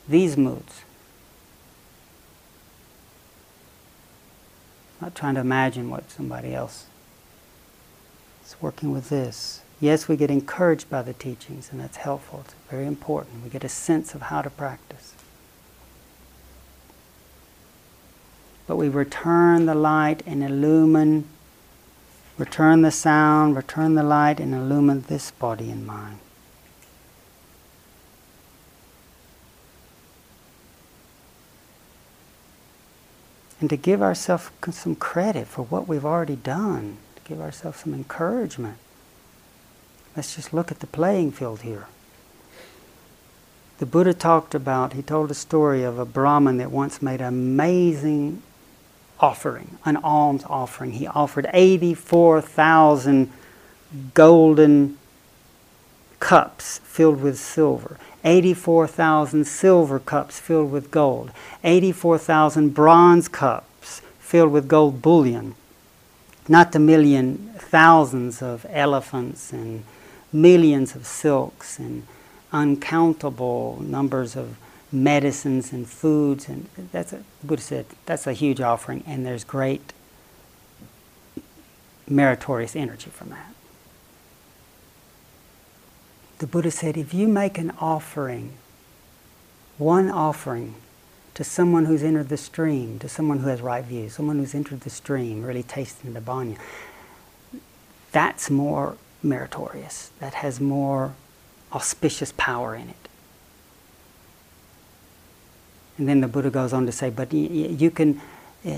these 0.09 0.37
moods. 0.37 0.83
Not 5.01 5.15
trying 5.15 5.35
to 5.35 5.41
imagine 5.41 5.91
what 5.91 6.11
somebody 6.11 6.55
else 6.55 6.87
is 8.45 8.57
working 8.61 8.93
with 8.93 9.09
this. 9.09 9.63
Yes, 9.81 10.07
we 10.07 10.17
get 10.17 10.31
encouraged 10.31 10.89
by 10.89 11.03
the 11.03 11.13
teachings, 11.13 11.71
and 11.73 11.81
that's 11.81 11.97
helpful. 11.97 12.43
It's 12.45 12.55
very 12.71 12.87
important. 12.87 13.43
We 13.43 13.51
get 13.51 13.65
a 13.65 13.69
sense 13.69 14.15
of 14.15 14.23
how 14.23 14.43
to 14.43 14.51
practice. 14.51 15.15
But 18.69 18.77
we 18.77 18.89
return 18.89 19.67
the 19.67 19.75
light 19.75 20.23
and 20.25 20.43
illumine, 20.43 21.25
return 22.39 22.83
the 22.83 22.93
sound, 22.93 23.57
return 23.57 23.97
the 23.97 24.05
light, 24.05 24.39
and 24.39 24.55
illumine 24.55 25.05
this 25.09 25.33
body 25.33 25.69
and 25.69 25.85
mind. 25.85 26.19
And 33.63 33.71
to 33.71 33.77
give 33.77 34.03
ourselves 34.03 34.51
some 34.73 34.97
credit 34.97 35.47
for 35.47 35.63
what 35.63 35.87
we've 35.87 36.05
already 36.05 36.35
done, 36.35 36.97
to 37.15 37.23
give 37.23 37.41
ourselves 37.41 37.79
some 37.79 37.95
encouragement. 37.95 38.77
Let's 40.17 40.35
just 40.35 40.53
look 40.53 40.73
at 40.73 40.81
the 40.81 40.89
playing 40.89 41.31
field 41.31 41.61
here. 41.61 41.87
The 43.79 43.87
Buddha 43.87 44.15
talked 44.15 44.57
about, 44.57 44.95
he 44.95 45.03
told 45.03 45.31
a 45.31 45.35
story 45.35 45.85
of 45.85 45.97
a 45.97 46.05
Brahmin 46.05 46.57
that 46.57 46.73
once 46.73 47.01
made 47.01 47.21
an 47.21 47.29
amazing 47.29 48.43
offering, 49.21 49.79
an 49.85 49.97
alms 49.99 50.43
offering. 50.49 50.91
He 50.91 51.07
offered 51.07 51.47
84,000 51.53 53.31
golden 54.13 54.99
cups 56.23 56.79
filled 56.85 57.21
with 57.21 57.37
silver, 57.37 57.99
84,000 58.25 59.45
silver 59.45 59.99
cups 59.99 60.39
filled 60.39 60.71
with 60.71 60.93
gold, 60.93 61.33
84,000 61.65 62.73
bronze 62.73 63.27
cups 63.27 64.01
filled 64.21 64.53
with 64.53 64.69
gold 64.69 65.03
bullion, 65.03 65.57
not 66.49 66.71
to 66.73 66.79
million 66.79 67.53
thousands 67.59 68.41
of 68.41 68.65
elephants 68.71 69.53
and 69.53 69.83
millions 70.33 70.95
of 70.95 71.07
silks 71.07 71.81
and 71.81 72.07
uncountable 72.53 73.83
numbers 73.83 74.37
of 74.37 74.57
medicines 74.93 75.73
and 75.73 75.89
foods. 75.89 76.49
And 76.49 76.69
that's 76.93 77.13
a 77.13 77.25
Buddha 77.43 77.63
said 77.63 77.87
that's 78.07 78.29
a 78.29 78.33
huge 78.33 78.61
offering 78.61 79.03
and 79.09 79.27
there's 79.27 79.43
great 79.43 79.93
meritorious 82.09 82.77
energy 82.77 83.11
from 83.11 83.31
that. 83.31 83.53
The 86.43 86.49
Buddha 86.49 86.73
said, 86.73 86.97
if 86.97 87.15
you 87.15 87.29
make 87.29 87.57
an 87.57 87.71
offering, 87.79 88.55
one 89.79 90.11
offering 90.11 90.75
to 91.35 91.45
someone 91.45 91.85
who's 91.85 92.03
entered 92.03 92.31
the 92.31 92.37
stream, 92.37 92.99
to 92.99 93.09
someone 93.09 93.39
who 93.39 93.49
has 93.49 93.61
right 93.61 93.85
view, 93.85 94.09
someone 94.09 94.39
who's 94.41 94.53
entered 94.53 94.81
the 94.81 94.91
stream, 94.91 95.45
really 95.45 95.63
tasting 95.63 96.15
the 96.15 96.21
banya, 96.21 96.59
that's 98.11 98.51
more 98.51 98.97
meritorious. 99.23 100.11
That 100.19 100.35
has 100.35 100.61
more 100.61 101.15
auspicious 101.73 102.33
power 102.37 102.75
in 102.75 102.89
it. 102.89 103.09
And 105.97 106.09
then 106.09 106.23
the 106.23 106.29
Buddha 106.29 106.51
goes 106.51 106.73
on 106.73 106.87
to 106.87 106.93
say, 106.93 107.09
but 107.09 107.33
you 107.33 107.89
can, 107.93 108.21
uh, 108.67 108.71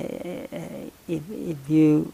if, 1.08 1.22
if 1.30 1.70
you 1.70 2.12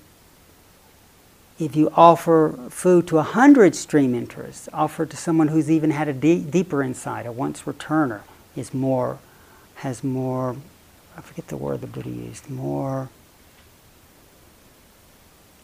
if 1.60 1.76
you 1.76 1.92
offer 1.94 2.58
food 2.70 3.06
to 3.08 3.18
a 3.18 3.22
hundred 3.22 3.76
stream 3.76 4.14
enterers, 4.14 4.68
offer 4.72 5.04
to 5.04 5.16
someone 5.16 5.48
who's 5.48 5.70
even 5.70 5.90
had 5.90 6.08
a 6.08 6.12
deeper 6.14 6.82
insight, 6.82 7.26
a 7.26 7.32
once 7.32 7.62
returner, 7.62 8.22
is 8.56 8.72
more, 8.72 9.18
has 9.76 10.02
more, 10.02 10.56
I 11.16 11.20
forget 11.20 11.48
the 11.48 11.58
word 11.58 11.82
the 11.82 11.86
Buddha 11.86 12.08
used, 12.08 12.48
more 12.48 13.10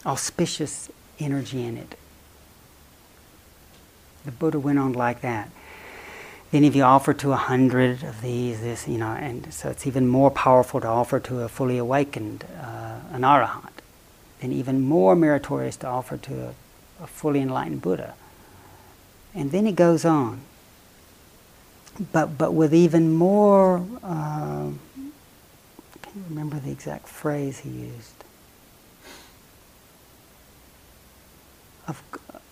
auspicious 0.04 0.90
energy 1.18 1.62
in 1.62 1.78
it. 1.78 1.96
The 4.26 4.32
Buddha 4.32 4.58
went 4.58 4.78
on 4.78 4.92
like 4.92 5.22
that. 5.22 5.50
Then 6.50 6.62
if 6.62 6.76
you 6.76 6.82
offer 6.82 7.14
to 7.14 7.32
a 7.32 7.36
hundred 7.36 8.02
of 8.02 8.20
these, 8.20 8.60
this, 8.60 8.86
you 8.86 8.98
know, 8.98 9.12
and 9.12 9.52
so 9.52 9.70
it's 9.70 9.86
even 9.86 10.06
more 10.06 10.30
powerful 10.30 10.80
to 10.80 10.86
offer 10.86 11.18
to 11.20 11.40
a 11.40 11.48
fully 11.48 11.78
awakened, 11.78 12.44
uh, 12.60 13.00
an 13.12 13.22
arahant 13.22 13.75
then 14.46 14.56
even 14.56 14.80
more 14.80 15.16
meritorious 15.16 15.76
to 15.76 15.86
offer 15.88 16.16
to 16.16 16.48
a, 16.48 16.54
a 17.02 17.06
fully 17.06 17.40
enlightened 17.40 17.82
Buddha. 17.82 18.14
And 19.34 19.50
then 19.50 19.66
he 19.66 19.72
goes 19.72 20.04
on, 20.04 20.40
but, 22.12 22.38
but 22.38 22.54
with 22.54 22.72
even 22.72 23.12
more, 23.12 23.84
uh, 24.04 24.68
I 24.68 25.98
can't 26.00 26.26
remember 26.28 26.60
the 26.60 26.70
exact 26.70 27.08
phrase 27.08 27.60
he 27.60 27.70
used, 27.70 28.24
of, 31.88 32.02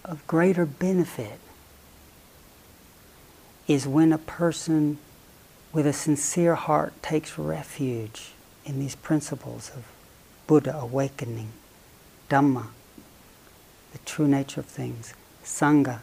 of 0.04 0.26
greater 0.26 0.66
benefit 0.66 1.38
is 3.68 3.86
when 3.86 4.12
a 4.12 4.18
person 4.18 4.98
with 5.72 5.86
a 5.86 5.92
sincere 5.92 6.56
heart 6.56 6.92
takes 7.02 7.38
refuge 7.38 8.32
in 8.64 8.80
these 8.80 8.94
principles 8.96 9.70
of 9.74 9.84
Buddha 10.46 10.76
awakening. 10.76 11.52
Dhamma, 12.34 12.66
the 13.92 13.98
true 13.98 14.26
nature 14.26 14.58
of 14.58 14.66
things, 14.66 15.14
Sangha, 15.44 16.00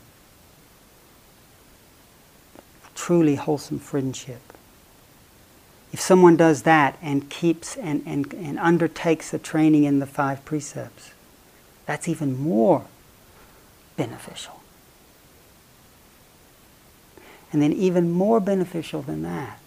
truly 2.95 3.35
wholesome 3.35 3.79
friendship. 3.79 4.39
If 5.91 5.99
someone 5.99 6.37
does 6.37 6.61
that 6.61 6.97
and 7.01 7.29
keeps 7.29 7.75
and, 7.75 8.01
and, 8.05 8.33
and 8.33 8.57
undertakes 8.59 9.31
the 9.31 9.39
training 9.39 9.83
in 9.83 9.99
the 9.99 10.05
five 10.05 10.45
precepts, 10.45 11.11
that's 11.85 12.07
even 12.07 12.39
more 12.39 12.85
beneficial. 13.97 14.61
And 17.51 17.61
then, 17.61 17.73
even 17.73 18.09
more 18.09 18.39
beneficial 18.39 19.01
than 19.01 19.23
that 19.23 19.59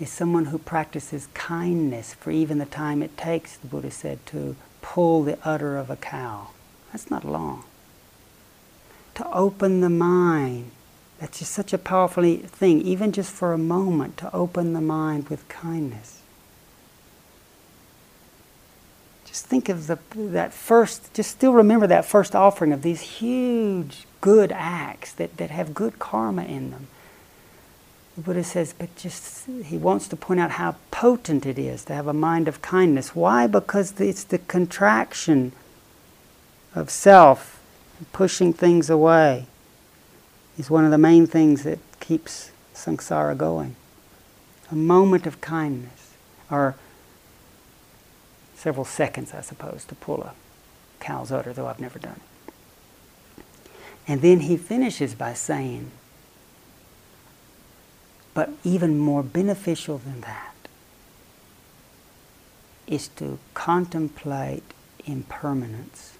is 0.00 0.10
someone 0.10 0.46
who 0.46 0.56
practices 0.56 1.28
kindness 1.34 2.14
for 2.14 2.30
even 2.30 2.56
the 2.56 2.64
time 2.64 3.02
it 3.02 3.18
takes, 3.18 3.58
the 3.58 3.66
Buddha 3.66 3.90
said, 3.90 4.24
to 4.26 4.56
pull 4.86 5.24
the 5.24 5.36
udder 5.44 5.76
of 5.76 5.90
a 5.90 5.96
cow. 5.96 6.46
That's 6.92 7.10
not 7.10 7.24
long. 7.24 7.64
To 9.16 9.28
open 9.32 9.80
the 9.80 9.90
mind, 9.90 10.70
that's 11.18 11.40
just 11.40 11.50
such 11.50 11.72
a 11.72 11.78
powerful 11.78 12.36
thing, 12.36 12.80
even 12.82 13.10
just 13.10 13.32
for 13.32 13.52
a 13.52 13.58
moment, 13.58 14.16
to 14.18 14.32
open 14.32 14.74
the 14.74 14.80
mind 14.80 15.28
with 15.28 15.48
kindness. 15.48 16.20
Just 19.24 19.46
think 19.46 19.68
of 19.68 19.88
the, 19.88 19.98
that 20.14 20.54
first, 20.54 21.12
just 21.12 21.32
still 21.32 21.52
remember 21.52 21.88
that 21.88 22.04
first 22.04 22.36
offering 22.36 22.72
of 22.72 22.82
these 22.82 23.00
huge 23.00 24.06
good 24.20 24.52
acts 24.52 25.12
that, 25.14 25.36
that 25.38 25.50
have 25.50 25.74
good 25.74 25.98
karma 25.98 26.44
in 26.44 26.70
them. 26.70 26.86
The 28.16 28.22
Buddha 28.22 28.44
says, 28.44 28.74
but 28.76 28.96
just, 28.96 29.46
he 29.46 29.76
wants 29.76 30.08
to 30.08 30.16
point 30.16 30.40
out 30.40 30.52
how 30.52 30.76
potent 30.90 31.44
it 31.44 31.58
is 31.58 31.84
to 31.84 31.94
have 31.94 32.06
a 32.06 32.14
mind 32.14 32.48
of 32.48 32.62
kindness. 32.62 33.14
Why? 33.14 33.46
Because 33.46 34.00
it's 34.00 34.24
the 34.24 34.38
contraction 34.38 35.52
of 36.74 36.88
self, 36.88 37.62
pushing 38.14 38.54
things 38.54 38.88
away, 38.88 39.46
is 40.56 40.70
one 40.70 40.86
of 40.86 40.90
the 40.90 40.98
main 40.98 41.26
things 41.26 41.62
that 41.64 41.78
keeps 42.00 42.50
samsara 42.74 43.36
going. 43.36 43.76
A 44.70 44.74
moment 44.74 45.26
of 45.26 45.42
kindness, 45.42 46.14
or 46.50 46.74
several 48.54 48.86
seconds, 48.86 49.34
I 49.34 49.42
suppose, 49.42 49.84
to 49.84 49.94
pull 49.94 50.22
a 50.22 50.32
cow's 51.00 51.30
udder, 51.30 51.52
though 51.52 51.66
I've 51.66 51.80
never 51.80 51.98
done 51.98 52.20
it. 53.36 53.44
And 54.08 54.22
then 54.22 54.40
he 54.40 54.56
finishes 54.56 55.14
by 55.14 55.34
saying, 55.34 55.90
but 58.36 58.50
even 58.64 58.98
more 58.98 59.22
beneficial 59.22 59.96
than 59.96 60.20
that 60.20 60.54
is 62.86 63.08
to 63.08 63.38
contemplate 63.54 64.62
impermanence, 65.06 66.18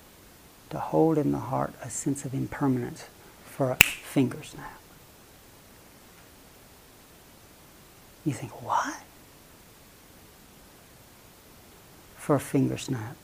to 0.70 0.78
hold 0.78 1.18
in 1.18 1.30
the 1.30 1.38
heart 1.38 1.74
a 1.82 1.90
sense 1.90 2.24
of 2.24 2.32
impermanence 2.32 3.04
for 3.44 3.70
a 3.70 3.76
finger 3.76 4.42
snap. 4.42 4.80
You 8.24 8.32
think, 8.32 8.62
what? 8.62 9.02
For 12.16 12.36
a 12.36 12.40
finger 12.40 12.78
snap, 12.78 13.14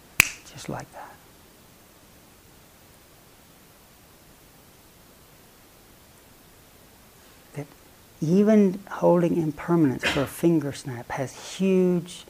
just 0.52 0.68
like 0.68 0.92
that. 0.92 1.11
Even 8.22 8.78
holding 8.88 9.36
impermanence 9.36 10.04
for 10.04 10.22
a 10.22 10.26
finger 10.26 10.72
snap 10.72 11.10
has 11.10 11.56
huge 11.58 12.24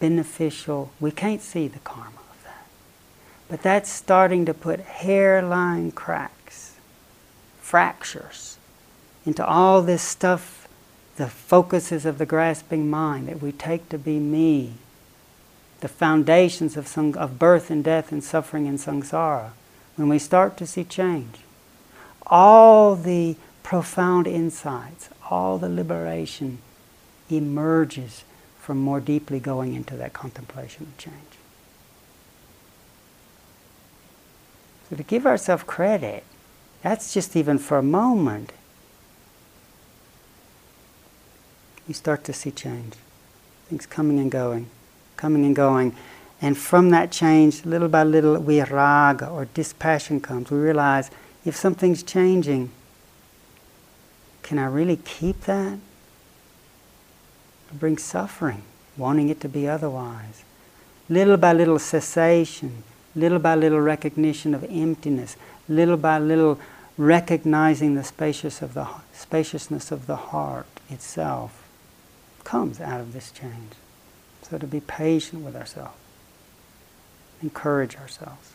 beneficial, 0.00 0.90
we 0.98 1.12
can't 1.12 1.40
see 1.40 1.68
the 1.68 1.78
karma 1.78 2.20
of 2.30 2.44
that. 2.44 2.66
But 3.48 3.62
that's 3.62 3.90
starting 3.90 4.44
to 4.46 4.54
put 4.54 4.80
hairline 4.80 5.92
cracks, 5.92 6.74
fractures 7.60 8.58
into 9.24 9.44
all 9.46 9.82
this 9.82 10.02
stuff, 10.02 10.68
the 11.16 11.28
focuses 11.28 12.04
of 12.04 12.18
the 12.18 12.26
grasping 12.26 12.90
mind 12.90 13.28
that 13.28 13.40
we 13.40 13.52
take 13.52 13.88
to 13.88 13.98
be 13.98 14.18
me, 14.18 14.74
the 15.80 15.88
foundations 15.88 16.76
of, 16.76 16.88
sang- 16.88 17.16
of 17.16 17.38
birth 17.38 17.70
and 17.70 17.84
death 17.84 18.10
and 18.10 18.22
suffering 18.22 18.66
and 18.66 18.78
samsara. 18.78 19.50
When 19.94 20.08
we 20.08 20.18
start 20.18 20.56
to 20.58 20.66
see 20.66 20.84
change, 20.84 21.38
all 22.26 22.96
the 22.96 23.36
profound 23.62 24.26
insights, 24.26 25.08
all 25.30 25.58
the 25.58 25.68
liberation 25.68 26.58
emerges 27.30 28.24
from 28.60 28.78
more 28.78 29.00
deeply 29.00 29.40
going 29.40 29.74
into 29.74 29.96
that 29.96 30.12
contemplation 30.12 30.84
of 30.84 30.98
change. 30.98 31.16
So 34.88 34.96
to 34.96 35.02
give 35.02 35.26
ourselves 35.26 35.64
credit, 35.64 36.24
that's 36.82 37.12
just 37.12 37.34
even 37.36 37.58
for 37.58 37.78
a 37.78 37.82
moment. 37.82 38.52
You 41.88 41.94
start 41.94 42.24
to 42.24 42.32
see 42.32 42.50
change. 42.50 42.94
Things 43.68 43.86
coming 43.86 44.18
and 44.18 44.30
going, 44.30 44.68
coming 45.16 45.44
and 45.44 45.56
going. 45.56 45.94
And 46.40 46.56
from 46.56 46.90
that 46.90 47.10
change, 47.10 47.64
little 47.64 47.88
by 47.88 48.04
little, 48.04 48.36
viraga 48.40 49.30
or 49.30 49.46
dispassion 49.46 50.20
comes. 50.20 50.50
We 50.50 50.58
realize 50.58 51.10
if 51.44 51.56
something's 51.56 52.02
changing, 52.02 52.70
can 54.46 54.60
I 54.60 54.66
really 54.66 54.96
keep 54.96 55.40
that? 55.42 55.78
It 57.68 57.80
brings 57.80 58.04
suffering, 58.04 58.62
wanting 58.96 59.28
it 59.28 59.40
to 59.40 59.48
be 59.48 59.66
otherwise. 59.66 60.44
Little 61.08 61.36
by 61.36 61.52
little 61.52 61.80
cessation, 61.80 62.84
little 63.16 63.40
by 63.40 63.56
little 63.56 63.80
recognition 63.80 64.54
of 64.54 64.64
emptiness, 64.70 65.36
little 65.68 65.96
by 65.96 66.20
little 66.20 66.60
recognizing 66.96 67.96
the 67.96 68.04
spacious 68.04 68.62
of 68.62 68.74
the, 68.74 68.86
spaciousness 69.12 69.90
of 69.90 70.06
the 70.06 70.16
heart 70.16 70.66
itself 70.88 71.68
comes 72.44 72.80
out 72.80 73.00
of 73.00 73.12
this 73.12 73.32
change. 73.32 73.72
So 74.42 74.58
to 74.58 74.66
be 74.68 74.78
patient 74.78 75.42
with 75.42 75.56
ourselves, 75.56 75.98
encourage 77.42 77.96
ourselves. 77.96 78.52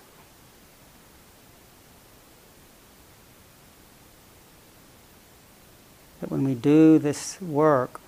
That 6.22 6.32
when 6.32 6.46
we 6.46 6.56
do 6.56 6.98
this 6.98 7.42
work, 7.42 8.00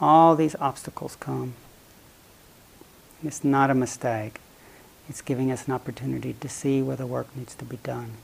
all 0.00 0.34
these 0.34 0.56
obstacles 0.60 1.16
come. 1.16 1.54
It's 3.22 3.44
not 3.44 3.70
a 3.70 3.74
mistake. 3.74 4.40
It's 5.08 5.22
giving 5.22 5.52
us 5.52 5.68
an 5.68 5.74
opportunity 5.74 6.32
to 6.32 6.48
see 6.48 6.82
where 6.82 6.96
the 6.96 7.06
work 7.06 7.28
needs 7.36 7.54
to 7.54 7.64
be 7.64 7.76
done. 7.78 8.14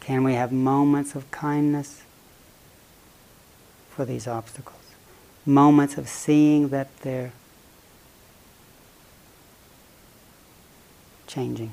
Can 0.00 0.24
we 0.24 0.34
have 0.34 0.52
moments 0.52 1.14
of 1.14 1.30
kindness? 1.30 2.02
for 3.96 4.04
these 4.04 4.28
obstacles. 4.28 4.82
Moments 5.46 5.96
of 5.96 6.06
seeing 6.06 6.68
that 6.68 6.94
they're 7.00 7.32
changing. 11.26 11.72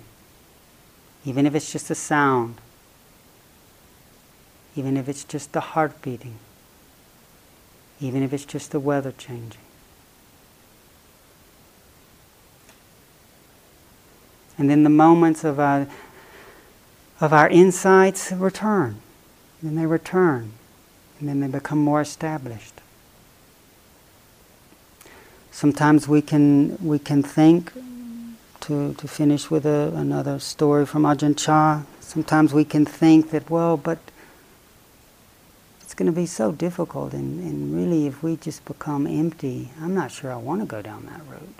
Even 1.25 1.45
if 1.45 1.53
it's 1.53 1.69
just 1.69 1.91
a 1.91 1.95
sound, 1.95 2.55
even 4.77 4.95
if 4.95 5.09
it's 5.09 5.25
just 5.25 5.51
the 5.51 5.59
heart 5.59 6.01
beating, 6.01 6.36
even 8.04 8.22
if 8.22 8.34
it's 8.34 8.46
just 8.46 8.72
the 8.72 8.80
weather 8.80 9.13
changing. 9.18 9.62
And 14.58 14.70
then 14.70 14.84
the 14.84 14.89
moments 14.89 15.44
of 15.44 15.60
our, 15.60 15.88
of 17.20 17.34
our 17.34 17.50
insights 17.50 18.32
return. 18.32 18.98
And 19.62 19.78
they 19.78 19.86
return. 19.86 20.52
And 21.20 21.30
then 21.30 21.39
they 21.39 21.48
become 21.48 21.80
more 21.80 22.02
established. 22.02 22.74
Sometimes 25.52 26.08
we 26.08 26.22
can, 26.22 26.78
we 26.86 27.00
can 27.00 27.24
think, 27.24 27.72
to, 28.62 28.94
to 28.94 29.08
finish 29.08 29.52
with 29.52 29.66
a, 29.66 29.92
another 29.96 30.39
story 30.39 30.86
from 30.86 31.04
Ajahn 31.04 31.38
Chah, 31.38 31.84
sometimes 32.00 32.54
we 32.54 32.63
can 32.63 32.86
think 32.86 33.32
that, 33.32 33.50
well, 33.50 33.76
but 33.76 34.00
it's 35.93 35.99
going 35.99 36.12
to 36.12 36.19
be 36.19 36.25
so 36.25 36.51
difficult, 36.51 37.13
and, 37.13 37.39
and 37.43 37.75
really, 37.75 38.08
if 38.08 38.23
we 38.23 38.36
just 38.36 38.65
become 38.65 39.06
empty, 39.06 39.69
I'm 39.79 39.93
not 39.93 40.12
sure 40.12 40.34
I 40.34 40.38
want 40.38 40.62
to 40.62 40.65
go 40.65 40.82
down 40.82 41.06
that 41.06 41.21
road. 41.32 41.53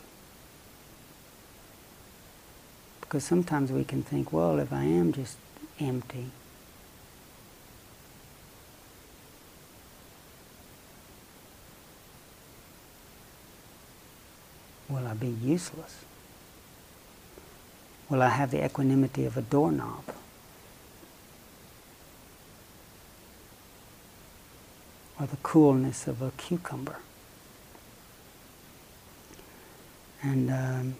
Because 3.00 3.24
sometimes 3.24 3.72
we 3.72 3.84
can 3.84 4.02
think, 4.02 4.34
well, 4.34 4.58
if 4.58 4.74
I 4.74 4.86
am 4.86 5.14
just 5.14 5.38
empty, 5.80 6.32
will 14.90 15.06
I 15.06 15.14
be 15.14 15.28
useless? 15.28 16.06
Will 18.10 18.24
I 18.24 18.30
have 18.30 18.50
the 18.50 18.66
equanimity 18.66 19.26
of 19.26 19.38
a 19.38 19.44
doorknob? 19.44 20.06
Or 25.24 25.28
the 25.28 25.38
coolness 25.38 26.06
of 26.06 26.22
a 26.22 26.32
cucumber? 26.32 26.98
And 30.22 30.52
um, 30.52 30.96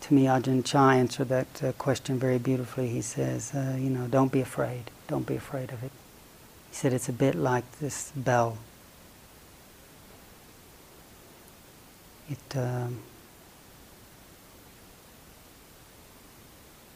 to 0.00 0.12
me, 0.12 0.24
Ajahn 0.24 0.64
Chah 0.64 0.90
answered 0.90 1.28
that 1.28 1.62
uh, 1.62 1.70
question 1.72 2.18
very 2.18 2.38
beautifully. 2.38 2.88
He 2.88 3.02
says, 3.02 3.54
uh, 3.54 3.76
you 3.78 3.88
know, 3.88 4.08
don't 4.08 4.32
be 4.32 4.40
afraid. 4.40 4.90
Don't 5.06 5.28
be 5.28 5.36
afraid 5.36 5.70
of 5.70 5.84
it. 5.84 5.92
He 6.70 6.74
said 6.74 6.92
it's 6.92 7.08
a 7.08 7.12
bit 7.12 7.36
like 7.36 7.70
this 7.78 8.10
bell. 8.16 8.58
It, 12.28 12.56
um, 12.56 12.98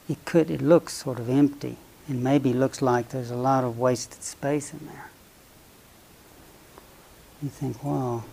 it 0.09 0.25
could, 0.25 0.51
it 0.51 0.61
looks 0.61 0.95
sort 0.95 1.21
of 1.21 1.29
empty 1.29 1.77
and 2.09 2.23
maybe 2.23 2.53
looks 2.53 2.81
like 2.81 3.09
there's 3.09 3.31
a 3.31 3.37
lot 3.37 3.65
of 3.65 3.79
wasted 3.79 4.23
space 4.23 4.73
in 4.73 4.87
there. 4.87 5.11
You 7.43 7.49
think, 7.49 7.83
well, 7.85 8.25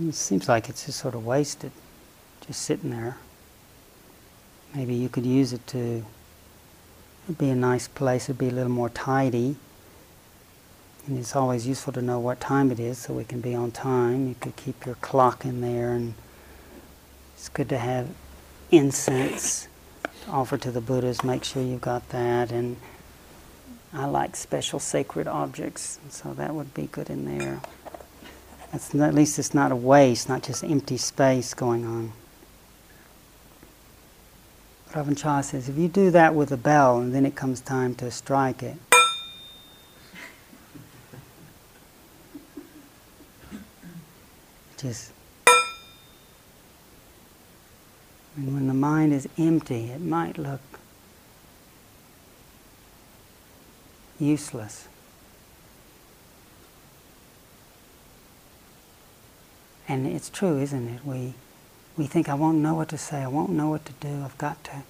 it 0.00 0.14
seems 0.14 0.48
like 0.48 0.68
it's 0.68 0.86
just 0.86 1.00
sort 1.00 1.14
of 1.14 1.24
wasted 1.24 1.72
just 2.46 2.62
sitting 2.62 2.90
there. 2.90 3.16
Maybe 4.74 4.94
you 4.94 5.08
could 5.08 5.26
use 5.26 5.52
it 5.52 5.66
to 5.68 6.04
it'd 7.24 7.38
be 7.38 7.50
a 7.50 7.56
nice 7.56 7.88
place, 7.88 8.24
it'd 8.24 8.38
be 8.38 8.48
a 8.48 8.52
little 8.52 8.70
more 8.70 8.90
tidy. 8.90 9.56
And 11.06 11.18
it's 11.18 11.34
always 11.34 11.66
useful 11.66 11.92
to 11.94 12.02
know 12.02 12.18
what 12.18 12.40
time 12.40 12.70
it 12.70 12.80
is 12.80 12.98
so 12.98 13.14
we 13.14 13.24
can 13.24 13.40
be 13.40 13.54
on 13.54 13.70
time. 13.70 14.28
You 14.28 14.34
could 14.38 14.56
keep 14.56 14.84
your 14.84 14.96
clock 14.96 15.44
in 15.44 15.60
there 15.60 15.92
and 15.92 16.14
it's 17.34 17.48
good 17.48 17.68
to 17.70 17.78
have 17.78 18.08
incense 18.70 19.68
offered 20.28 20.62
to 20.62 20.70
the 20.70 20.80
Buddhas, 20.80 21.22
make 21.24 21.44
sure 21.44 21.62
you've 21.62 21.80
got 21.80 22.08
that 22.10 22.50
and 22.50 22.76
I 23.92 24.04
like 24.04 24.36
special 24.36 24.78
sacred 24.78 25.26
objects, 25.26 25.98
so 26.10 26.34
that 26.34 26.54
would 26.54 26.74
be 26.74 26.86
good 26.86 27.08
in 27.08 27.38
there. 27.38 27.60
At 28.72 29.14
least 29.14 29.38
it's 29.38 29.54
not 29.54 29.72
a 29.72 29.76
waste, 29.76 30.28
not 30.28 30.42
just 30.42 30.62
empty 30.62 30.98
space 30.98 31.54
going 31.54 31.86
on. 31.86 32.12
Chah 35.14 35.40
says, 35.42 35.68
if 35.68 35.76
you 35.76 35.88
do 35.88 36.10
that 36.10 36.34
with 36.34 36.50
a 36.52 36.56
bell 36.56 36.98
and 36.98 37.14
then 37.14 37.26
it 37.26 37.34
comes 37.34 37.60
time 37.60 37.94
to 37.96 38.10
strike 38.10 38.62
it, 38.62 38.76
just 44.78 45.12
and 48.36 48.52
when 48.52 48.68
the 48.68 48.74
mind 48.74 49.12
is 49.14 49.26
empty, 49.38 49.86
it 49.90 50.00
might 50.00 50.36
look 50.36 50.60
useless. 54.20 54.88
And 59.88 60.06
it's 60.06 60.28
true, 60.28 60.58
isn't 60.58 60.88
it? 60.88 61.04
We 61.04 61.34
we 61.96 62.06
think 62.06 62.28
I 62.28 62.34
won't 62.34 62.58
know 62.58 62.74
what 62.74 62.90
to 62.90 62.98
say, 62.98 63.22
I 63.22 63.28
won't 63.28 63.50
know 63.50 63.70
what 63.70 63.86
to 63.86 63.92
do, 64.00 64.22
I've 64.22 64.36
got 64.36 64.62
to 64.64 64.82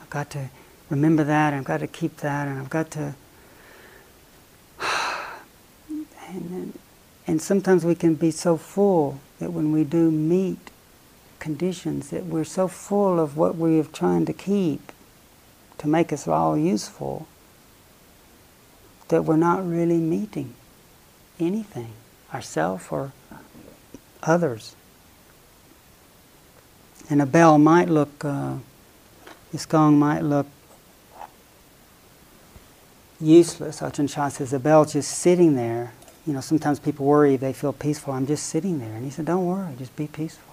I've 0.00 0.10
got 0.10 0.30
to 0.30 0.48
remember 0.88 1.24
that, 1.24 1.52
I've 1.52 1.64
got 1.64 1.80
to 1.80 1.86
keep 1.86 2.18
that, 2.18 2.48
and 2.48 2.58
I've 2.58 2.70
got 2.70 2.90
to 2.92 3.14
and, 6.28 6.78
and 7.26 7.42
sometimes 7.42 7.84
we 7.84 7.94
can 7.94 8.14
be 8.14 8.30
so 8.30 8.56
full 8.56 9.20
that 9.38 9.52
when 9.52 9.70
we 9.70 9.84
do 9.84 10.10
meet 10.10 10.70
conditions 11.38 12.10
that 12.10 12.26
we're 12.26 12.44
so 12.44 12.68
full 12.68 13.20
of 13.20 13.36
what 13.36 13.56
we 13.56 13.78
are 13.80 13.84
trying 13.84 14.26
to 14.26 14.32
keep 14.32 14.92
to 15.78 15.88
make 15.88 16.12
us 16.12 16.26
all 16.26 16.56
useful 16.56 17.26
that 19.08 19.24
we're 19.24 19.36
not 19.36 19.66
really 19.66 19.98
meeting 19.98 20.54
anything, 21.40 21.92
ourselves 22.32 22.86
or 22.90 23.12
others. 24.22 24.74
And 27.08 27.22
a 27.22 27.26
bell 27.26 27.58
might 27.58 27.88
look, 27.88 28.24
uh, 28.24 28.56
this 29.50 29.64
gong 29.64 29.98
might 29.98 30.20
look 30.20 30.46
useless. 33.20 33.80
Ajahn 33.80 34.12
Chah 34.12 34.28
says 34.28 34.50
the 34.50 34.58
bell 34.58 34.84
just 34.84 35.10
sitting 35.18 35.54
there. 35.54 35.92
You 36.26 36.34
know, 36.34 36.40
sometimes 36.40 36.78
people 36.78 37.06
worry 37.06 37.36
they 37.36 37.54
feel 37.54 37.72
peaceful. 37.72 38.12
I'm 38.12 38.26
just 38.26 38.46
sitting 38.46 38.78
there. 38.78 38.94
And 38.94 39.04
he 39.04 39.10
said, 39.10 39.24
don't 39.24 39.46
worry, 39.46 39.74
just 39.78 39.96
be 39.96 40.06
peaceful. 40.06 40.47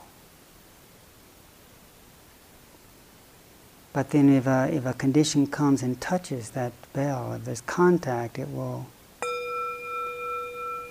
But 3.96 4.10
then 4.10 4.28
if 4.28 4.46
a, 4.46 4.68
if 4.70 4.86
a 4.86 4.94
condition 4.94 5.48
comes 5.48 5.82
and 5.82 6.02
touches 6.02 6.50
that 6.50 6.74
bell, 6.92 7.32
if 7.32 7.46
there's 7.46 7.62
contact, 7.62 8.38
it 8.38 8.50
will, 8.50 8.88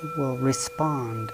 it 0.02 0.18
will 0.18 0.38
respond. 0.38 1.30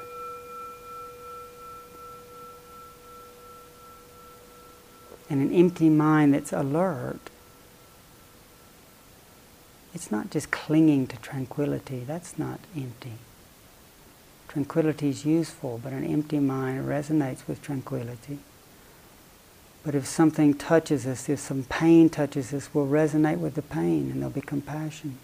And 5.30 5.40
an 5.40 5.54
empty 5.54 5.88
mind 5.88 6.34
that's 6.34 6.52
alert, 6.52 7.20
it's 9.94 10.10
not 10.10 10.32
just 10.32 10.50
clinging 10.50 11.06
to 11.06 11.16
tranquility, 11.18 12.02
that's 12.04 12.36
not 12.36 12.58
empty. 12.76 13.12
Tranquility 14.48 15.10
is 15.10 15.24
useful, 15.24 15.78
but 15.80 15.92
an 15.92 16.02
empty 16.02 16.40
mind 16.40 16.84
resonates 16.88 17.46
with 17.46 17.62
tranquility. 17.62 18.40
But 19.82 19.94
if 19.94 20.06
something 20.06 20.54
touches 20.54 21.06
us, 21.06 21.28
if 21.28 21.38
some 21.38 21.64
pain 21.64 22.10
touches 22.10 22.52
us, 22.52 22.68
we'll 22.74 22.86
resonate 22.86 23.38
with 23.38 23.54
the 23.54 23.62
pain 23.62 24.10
and 24.10 24.20
there'll 24.20 24.30
be 24.30 24.40
compassion. 24.40 25.18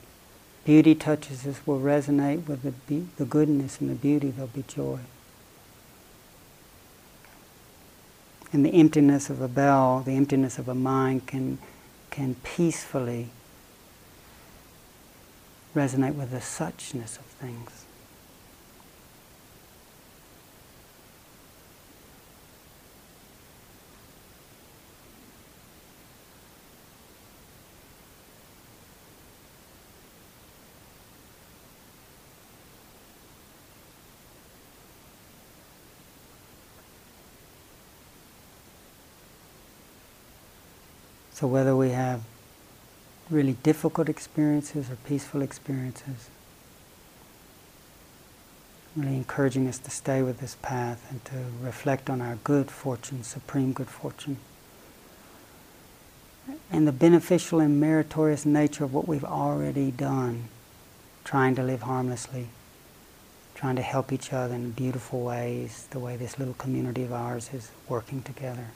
Beauty 0.64 0.94
touches 0.94 1.46
us, 1.46 1.61
we'll 1.66 1.80
resonate 1.80 2.46
with 2.46 2.62
the, 2.62 2.72
be- 2.72 3.09
the 3.18 3.24
goodness 3.24 3.80
and 3.80 3.90
the 3.90 3.94
beauty, 3.94 4.30
there'll 4.30 4.48
be 4.48 4.64
joy. 4.66 4.98
And 8.52 8.64
the 8.64 8.70
emptiness 8.70 9.28
of 9.28 9.40
a 9.40 9.48
bell, 9.48 10.02
the 10.04 10.16
emptiness 10.16 10.59
of 10.59 10.68
a 10.68 10.74
mind 10.74 11.26
can, 11.26 11.59
can 12.11 12.36
peacefully 12.36 13.28
resonate 15.74 16.14
with 16.14 16.30
the 16.30 16.38
suchness 16.38 17.18
of 17.18 17.26
things. 17.26 17.86
So 41.37 41.47
whether 41.47 41.76
we 41.76 41.91
have 41.91 42.22
really 43.28 43.59
difficult 43.62 44.09
experiences 44.09 44.91
or 44.91 44.97
peaceful 44.97 45.43
experiences. 45.43 46.30
Really 48.97 49.16
encouraging 49.16 49.68
us 49.68 49.78
to 49.80 49.91
stay 49.91 50.22
with 50.22 50.41
this 50.41 50.57
path 50.62 51.07
and 51.11 51.22
to 51.26 51.34
reflect 51.61 52.09
on 52.09 52.22
our 52.22 52.37
good 52.37 52.70
fortune, 52.70 53.22
supreme 53.22 53.74
good 53.74 53.89
fortune, 53.89 54.39
and 56.70 56.89
the 56.89 56.93
beneficial 56.93 57.61
and 57.61 57.78
meritorious 57.78 58.47
nature 58.47 58.84
of 58.84 58.95
what 58.95 59.07
we've 59.07 59.22
already 59.22 59.91
done, 59.91 60.45
trying 61.22 61.55
to 61.57 61.62
live 61.62 61.82
harmlessly, 61.82 62.47
trying 63.55 63.76
to 63.76 63.82
help 63.82 64.11
each 64.11 64.32
other 64.32 64.55
in 64.55 64.70
beautiful 64.70 65.22
ways, 65.22 65.87
the 65.91 65.99
way 65.99 66.16
this 66.16 66.39
little 66.39 66.55
community 66.55 67.03
of 67.03 67.12
ours 67.12 67.51
is 67.53 67.70
working 67.91 68.22
together. 68.22 68.68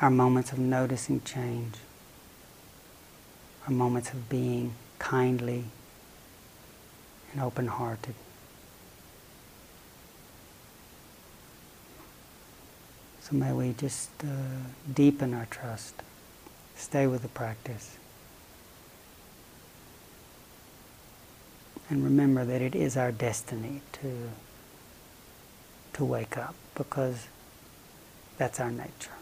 Our 0.00 0.10
moments 0.10 0.52
of 0.52 0.58
noticing 0.58 1.20
change 1.22 1.76
are 3.66 3.72
moments 3.72 4.10
of 4.10 4.28
being 4.28 4.74
kindly 4.98 5.64
and 7.32 7.40
open 7.40 7.68
hearted. 7.68 8.14
So 13.20 13.36
may 13.36 13.52
we 13.52 13.72
just 13.72 14.10
uh, 14.22 14.26
deepen 14.92 15.32
our 15.32 15.46
trust, 15.46 15.94
stay 16.76 17.06
with 17.06 17.22
the 17.22 17.28
practice, 17.28 17.96
and 21.88 22.04
remember 22.04 22.44
that 22.44 22.60
it 22.60 22.74
is 22.74 22.96
our 22.96 23.12
destiny 23.12 23.80
to, 23.92 24.30
to 25.94 26.04
wake 26.04 26.36
up 26.36 26.54
because 26.74 27.28
that's 28.36 28.60
our 28.60 28.70
nature. 28.70 29.13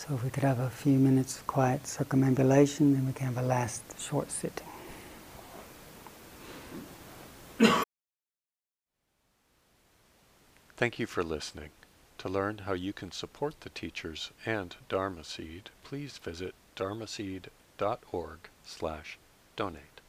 So 0.00 0.14
if 0.14 0.24
we 0.24 0.30
could 0.30 0.44
have 0.44 0.60
a 0.60 0.70
few 0.70 0.98
minutes 0.98 1.36
of 1.36 1.46
quiet 1.46 1.86
circumambulation, 1.86 2.94
then 2.94 3.06
we 3.06 3.12
can 3.12 3.26
have 3.26 3.36
a 3.36 3.46
last 3.46 3.82
short 4.00 4.30
sitting. 4.30 4.66
Thank 10.78 10.98
you 10.98 11.06
for 11.06 11.22
listening. 11.22 11.68
To 12.16 12.30
learn 12.30 12.62
how 12.64 12.72
you 12.72 12.94
can 12.94 13.12
support 13.12 13.60
the 13.60 13.68
teachers 13.68 14.30
and 14.46 14.74
Dharma 14.88 15.22
Seed, 15.22 15.68
please 15.84 16.16
visit 16.16 16.54
dharmaseed.org 16.76 18.38
slash 18.64 19.18
donate. 19.54 19.99